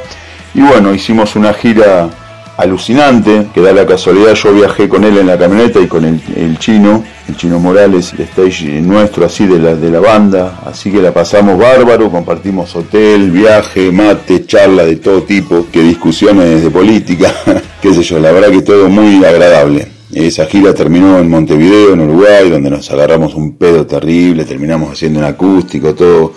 y 0.55 0.61
bueno, 0.61 0.93
hicimos 0.93 1.35
una 1.35 1.55
gira 1.55 2.11
alucinante, 2.59 3.47
que 3.55 3.63
da 3.63 3.73
la 3.73 3.87
casualidad, 3.87 4.35
yo 4.35 4.53
viajé 4.53 4.87
con 4.87 5.03
él 5.05 5.17
en 5.17 5.29
la 5.29 5.39
camioneta 5.39 5.81
y 5.81 5.87
con 5.87 6.05
el, 6.05 6.21
el 6.37 6.59
chino, 6.59 7.03
el 7.27 7.37
chino 7.37 7.59
Morales, 7.59 8.13
el 8.13 8.21
stage 8.21 8.83
nuestro 8.83 9.25
así 9.25 9.47
de 9.47 9.59
la, 9.59 9.75
de 9.75 9.91
la 9.91 10.01
banda, 10.01 10.61
así 10.67 10.93
que 10.93 11.01
la 11.01 11.13
pasamos 11.13 11.59
bárbaro, 11.59 12.11
compartimos 12.11 12.77
hotel, 12.77 13.31
viaje, 13.31 13.91
mate, 13.91 14.45
charla 14.45 14.85
de 14.85 14.97
todo 14.97 15.23
tipo, 15.23 15.69
que 15.73 15.81
discusiones 15.81 16.63
de 16.63 16.71
política, 16.71 17.33
qué 17.81 17.95
sé 17.95 18.03
yo, 18.03 18.19
la 18.19 18.31
verdad 18.31 18.51
que 18.51 18.61
todo 18.61 18.91
muy 18.91 19.25
agradable. 19.25 20.00
Esa 20.13 20.47
gira 20.47 20.75
terminó 20.75 21.19
en 21.19 21.31
Montevideo, 21.31 21.93
en 21.93 22.01
Uruguay, 22.01 22.51
donde 22.51 22.69
nos 22.69 22.91
agarramos 22.91 23.35
un 23.35 23.57
pedo 23.57 23.87
terrible, 23.87 24.45
terminamos 24.45 24.93
haciendo 24.93 25.21
un 25.21 25.25
acústico, 25.25 25.95
todo 25.95 26.35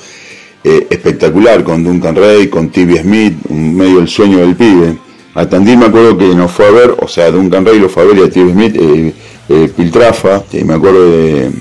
eh, 0.64 0.86
espectacular, 0.92 1.64
con 1.64 1.84
Duncan 1.84 2.16
Ray, 2.16 2.50
con 2.50 2.70
Tibby 2.70 3.00
Smith, 3.00 3.34
un 3.50 3.76
medio 3.76 4.00
el 4.00 4.08
sueño 4.08 4.38
del 4.40 4.56
pibe. 4.56 4.96
A 5.34 5.48
Tandil 5.48 5.78
me 5.78 5.86
acuerdo 5.88 6.16
que 6.16 6.36
nos 6.36 6.52
fue 6.52 6.68
a 6.68 6.72
ver, 6.72 6.96
o 7.00 7.08
sea, 7.08 7.32
Duncan 7.32 7.66
Ray 7.66 7.80
lo 7.80 7.90
fue 7.90 8.04
a 8.04 8.06
ver 8.06 8.18
y 8.20 8.22
a 8.22 8.30
Tibby 8.30 8.52
Smith, 8.52 8.76
eh, 8.80 9.14
eh, 9.50 9.72
Piltrafa, 9.76 10.44
me 10.64 10.74
acuerdo 10.76 11.10
de, 11.10 11.52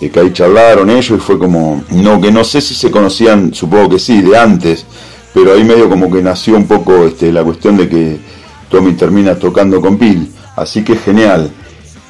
de, 0.00 0.10
que 0.10 0.20
ahí 0.20 0.32
charlaron 0.32 0.88
ellos 0.88 1.18
y 1.18 1.20
fue 1.20 1.38
como, 1.38 1.84
no, 1.90 2.18
que 2.18 2.32
no 2.32 2.44
sé 2.44 2.62
si 2.62 2.74
se 2.74 2.90
conocían, 2.90 3.52
supongo 3.52 3.90
que 3.90 3.98
sí, 3.98 4.22
de 4.22 4.38
antes, 4.38 4.86
pero 5.34 5.52
ahí 5.52 5.64
medio 5.64 5.90
como 5.90 6.10
que 6.10 6.22
nació 6.22 6.56
un 6.56 6.66
poco 6.66 7.04
este, 7.04 7.30
la 7.30 7.44
cuestión 7.44 7.76
de 7.76 7.90
que 7.90 8.16
Tommy 8.70 8.94
termina 8.94 9.34
tocando 9.38 9.82
con 9.82 9.98
Pil. 9.98 10.32
Así 10.58 10.82
que 10.82 10.96
genial. 10.96 11.52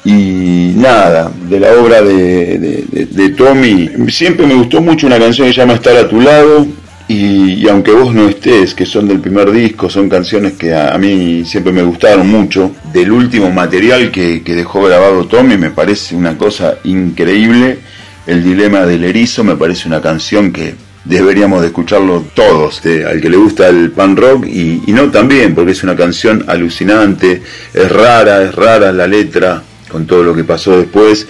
Y 0.05 0.73
nada, 0.75 1.31
de 1.49 1.59
la 1.59 1.73
obra 1.73 2.01
de, 2.01 3.33
Tommy, 3.37 3.89
siempre 4.09 4.47
me 4.47 4.55
gustó 4.55 4.81
mucho 4.81 5.07
una 5.07 5.19
canción 5.19 5.47
que 5.47 5.53
se 5.53 5.59
llama 5.59 5.73
Estar 5.73 5.97
a 5.97 6.07
tu 6.07 6.21
lado. 6.21 6.65
Y, 7.07 7.67
aunque 7.67 7.91
vos 7.91 8.13
no 8.13 8.29
estés, 8.29 8.75
que 8.75 8.85
son 8.85 9.07
del 9.07 9.19
primer 9.19 9.51
disco, 9.51 9.89
son 9.89 10.07
canciones 10.07 10.53
que 10.53 10.73
a, 10.75 10.93
a 10.93 10.97
mí 10.97 11.43
siempre 11.43 11.73
me 11.73 11.81
gustaron 11.81 12.29
mucho. 12.29 12.71
Del 12.93 13.11
último 13.11 13.51
material 13.51 14.11
que, 14.11 14.43
que 14.43 14.53
dejó 14.55 14.83
grabado 14.83 15.25
Tommy 15.25 15.57
me 15.57 15.71
parece 15.71 16.15
una 16.15 16.37
cosa 16.37 16.77
increíble. 16.83 17.79
El 18.27 18.43
dilema 18.43 18.85
del 18.85 19.03
erizo 19.03 19.43
me 19.43 19.55
parece 19.55 19.87
una 19.87 20.01
canción 20.01 20.51
que 20.51 20.75
deberíamos 21.05 21.61
de 21.61 21.67
escucharlo 21.67 22.25
todos, 22.33 22.81
de, 22.83 23.05
al 23.05 23.21
que 23.21 23.29
le 23.29 23.37
gusta 23.37 23.67
el 23.67 23.91
pan 23.91 24.15
rock 24.15 24.45
y, 24.45 24.81
no 24.87 25.09
también, 25.09 25.55
porque 25.55 25.71
es 25.71 25.83
una 25.83 25.95
canción 25.95 26.45
alucinante, 26.47 27.41
es 27.73 27.91
rara, 27.91 28.43
es 28.43 28.53
rara 28.53 28.91
la 28.91 29.07
letra, 29.07 29.63
con 29.89 30.05
todo 30.05 30.23
lo 30.23 30.33
que 30.33 30.43
pasó 30.43 30.77
después, 30.77 31.27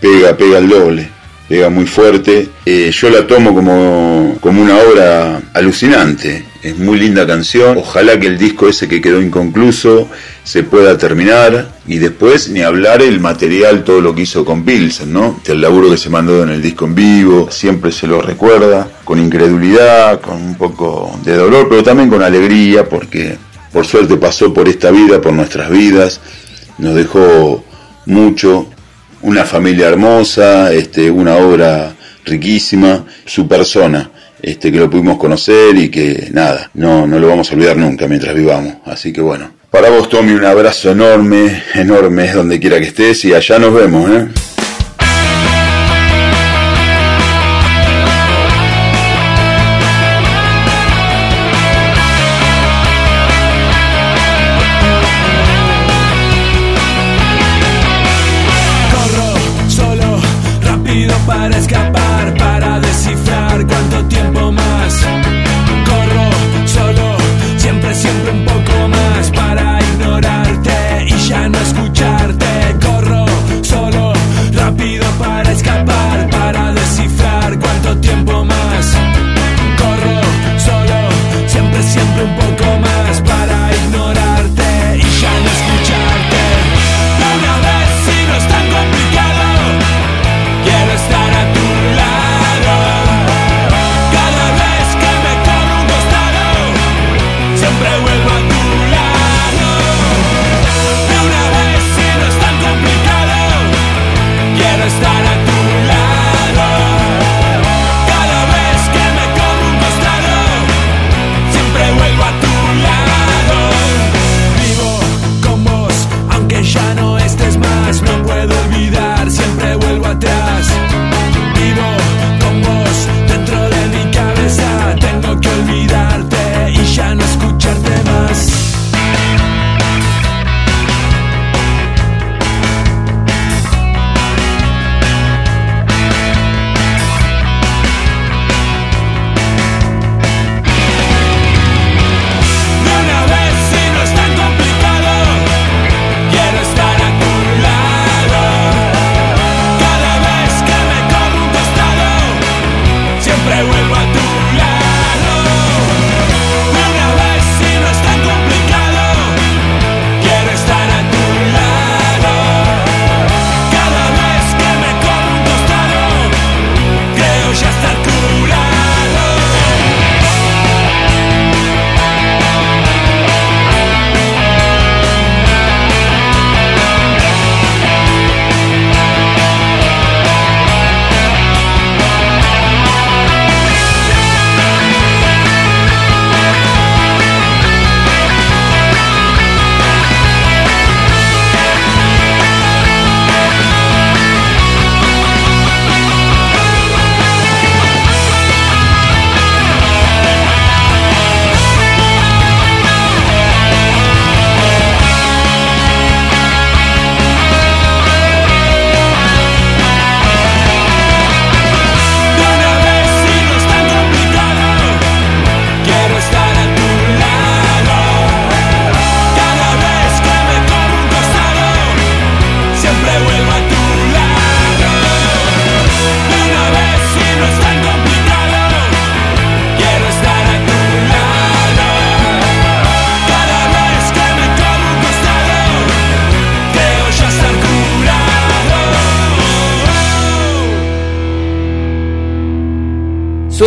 pega, 0.00 0.36
pega 0.36 0.58
el 0.58 0.68
doble, 0.68 1.08
pega 1.48 1.70
muy 1.70 1.86
fuerte. 1.86 2.48
Eh, 2.66 2.90
yo 2.92 3.10
la 3.10 3.26
tomo 3.26 3.54
como, 3.54 4.36
como 4.40 4.62
una 4.62 4.76
obra 4.78 5.40
alucinante, 5.54 6.44
es 6.62 6.76
muy 6.78 6.98
linda 6.98 7.26
canción, 7.26 7.78
ojalá 7.78 8.20
que 8.20 8.26
el 8.26 8.36
disco 8.36 8.68
ese 8.68 8.86
que 8.86 9.00
quedó 9.00 9.22
inconcluso 9.22 10.08
se 10.44 10.62
pueda 10.62 10.98
terminar 10.98 11.72
y 11.86 11.98
después 11.98 12.50
ni 12.50 12.60
hablar 12.60 13.00
el 13.00 13.18
material, 13.18 13.82
todo 13.82 14.00
lo 14.02 14.14
que 14.14 14.22
hizo 14.22 14.44
con 14.44 14.64
Pilsen, 14.64 15.12
¿no? 15.12 15.40
El 15.46 15.62
laburo 15.62 15.90
que 15.90 15.96
se 15.96 16.10
mandó 16.10 16.42
en 16.42 16.50
el 16.50 16.60
disco 16.60 16.84
en 16.84 16.94
vivo, 16.94 17.50
siempre 17.50 17.92
se 17.92 18.06
lo 18.06 18.20
recuerda, 18.20 18.88
con 19.04 19.18
incredulidad, 19.18 20.20
con 20.20 20.36
un 20.36 20.54
poco 20.56 21.18
de 21.24 21.34
dolor, 21.34 21.66
pero 21.68 21.82
también 21.82 22.10
con 22.10 22.22
alegría, 22.22 22.86
porque 22.86 23.38
por 23.72 23.86
suerte 23.86 24.16
pasó 24.16 24.52
por 24.52 24.68
esta 24.68 24.90
vida, 24.90 25.20
por 25.20 25.32
nuestras 25.32 25.70
vidas, 25.70 26.20
nos 26.76 26.94
dejó 26.94 27.64
mucho, 28.06 28.68
una 29.22 29.44
familia 29.44 29.88
hermosa, 29.88 30.72
este, 30.72 31.10
una 31.10 31.36
obra 31.36 31.94
riquísima, 32.24 33.04
su 33.24 33.46
persona, 33.46 34.10
este, 34.40 34.72
que 34.72 34.78
lo 34.78 34.88
pudimos 34.88 35.18
conocer 35.18 35.76
y 35.76 35.88
que 35.90 36.28
nada, 36.32 36.70
no, 36.74 37.06
no 37.06 37.18
lo 37.18 37.28
vamos 37.28 37.50
a 37.50 37.54
olvidar 37.54 37.76
nunca 37.76 38.06
mientras 38.06 38.34
vivamos. 38.34 38.74
Así 38.84 39.12
que 39.12 39.20
bueno, 39.20 39.52
para 39.70 39.90
vos 39.90 40.08
Tommy 40.08 40.32
un 40.32 40.44
abrazo 40.44 40.90
enorme, 40.90 41.62
enorme 41.74 42.32
donde 42.32 42.58
quiera 42.58 42.78
que 42.78 42.86
estés 42.86 43.24
y 43.24 43.34
allá 43.34 43.58
nos 43.58 43.74
vemos, 43.74 44.10
¿eh? 44.10 44.28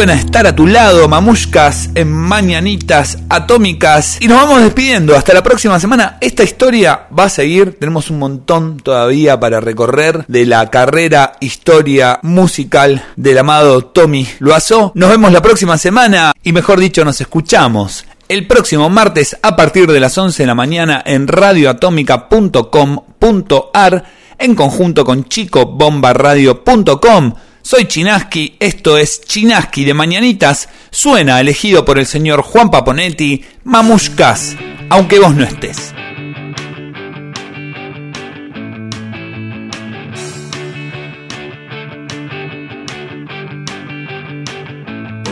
Suena 0.04 0.20
estar 0.20 0.44
a 0.46 0.54
tu 0.54 0.68
lado, 0.68 1.08
mamushkas 1.08 1.92
en 1.96 2.12
mañanitas 2.12 3.20
atómicas. 3.30 4.18
Y 4.20 4.28
nos 4.28 4.36
vamos 4.36 4.62
despidiendo. 4.62 5.16
Hasta 5.16 5.34
la 5.34 5.42
próxima 5.42 5.80
semana. 5.80 6.18
Esta 6.20 6.44
historia 6.44 7.08
va 7.18 7.24
a 7.24 7.30
seguir. 7.30 7.80
Tenemos 7.80 8.10
un 8.10 8.20
montón 8.20 8.76
todavía 8.76 9.40
para 9.40 9.62
recorrer 9.62 10.26
de 10.28 10.46
la 10.46 10.70
carrera, 10.70 11.38
historia 11.40 12.20
musical 12.22 13.02
del 13.16 13.38
amado 13.38 13.86
Tommy 13.86 14.28
Loazó. 14.40 14.92
Nos 14.94 15.10
vemos 15.10 15.32
la 15.32 15.42
próxima 15.42 15.78
semana. 15.78 16.34
Y 16.44 16.52
mejor 16.52 16.82
dicho, 16.82 17.06
nos 17.06 17.22
escuchamos 17.22 18.04
el 18.28 18.46
próximo 18.46 18.90
martes 18.90 19.38
a 19.42 19.56
partir 19.56 19.90
de 19.90 20.02
las 20.02 20.18
11 20.18 20.44
de 20.44 20.48
la 20.48 20.56
mañana 20.56 21.02
en 21.06 21.30
radioatómica.com.ar 21.30 24.04
en 24.38 24.56
conjunto 24.56 25.06
con 25.06 25.24
chicobombaradio.com. 25.24 27.34
Soy 27.66 27.86
Chinaski, 27.86 28.58
esto 28.60 28.98
es 28.98 29.22
Chinaski 29.22 29.86
de 29.86 29.94
Mañanitas, 29.94 30.68
suena 30.92 31.40
elegido 31.40 31.86
por 31.86 31.98
el 31.98 32.06
señor 32.06 32.42
Juan 32.42 32.70
Paponetti, 32.70 33.42
Mamushkas, 33.64 34.58
aunque 34.90 35.18
vos 35.18 35.34
no 35.34 35.46
estés. 35.46 35.94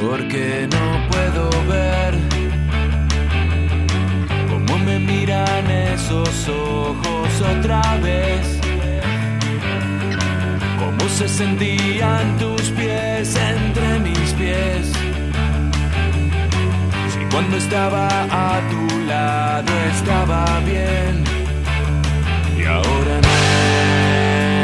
Porque 0.01 0.69
no 0.71 1.07
puedo 1.09 1.49
ver 1.67 2.15
cómo 4.49 4.79
me 4.85 4.99
miran 4.99 5.69
esos 5.69 6.47
ojos 6.47 7.41
otra 7.41 7.97
vez 7.97 8.20
se 11.21 11.27
sentían 11.27 12.35
tus 12.39 12.61
pies 12.71 13.35
entre 13.35 13.99
mis 13.99 14.33
pies. 14.33 14.91
Si 17.13 17.19
cuando 17.31 17.57
estaba 17.57 18.07
a 18.31 18.59
tu 18.71 18.99
lado 19.05 19.71
estaba 19.93 20.59
bien 20.61 21.23
y 22.57 22.65
ahora 22.65 23.21
no 23.25 23.33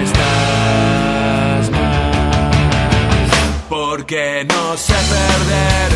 estás 0.03 1.69
más. 1.77 3.29
Porque 3.69 4.43
no 4.49 4.77
sé 4.77 4.95
perder. 5.13 5.91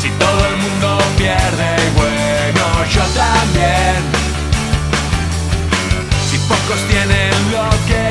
Si 0.00 0.08
todo 0.08 0.46
el 0.50 0.56
mundo 0.56 0.98
pierde, 1.18 1.70
bueno, 1.96 2.64
yo 2.94 3.02
también 3.14 4.22
pocos 6.48 6.80
tienen 6.88 7.32
lo 7.52 7.68
que 7.88 8.01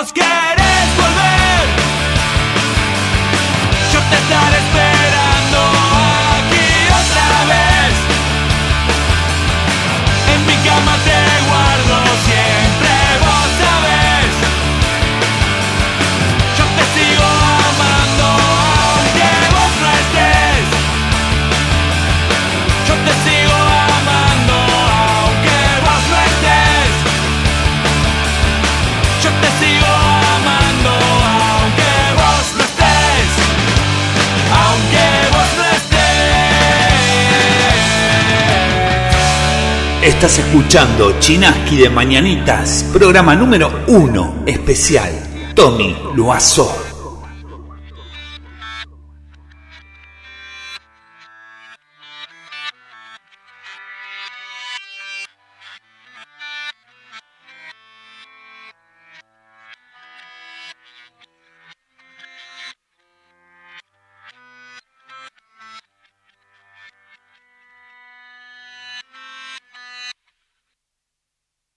lost 0.00 0.14
gas. 0.14 0.39
Estás 40.10 40.40
escuchando 40.40 41.20
Chinaski 41.20 41.76
de 41.76 41.88
Mañanitas, 41.88 42.84
programa 42.92 43.36
número 43.36 43.84
uno 43.86 44.42
especial. 44.44 45.12
Tommy 45.54 45.96
Loazo. 46.16 46.79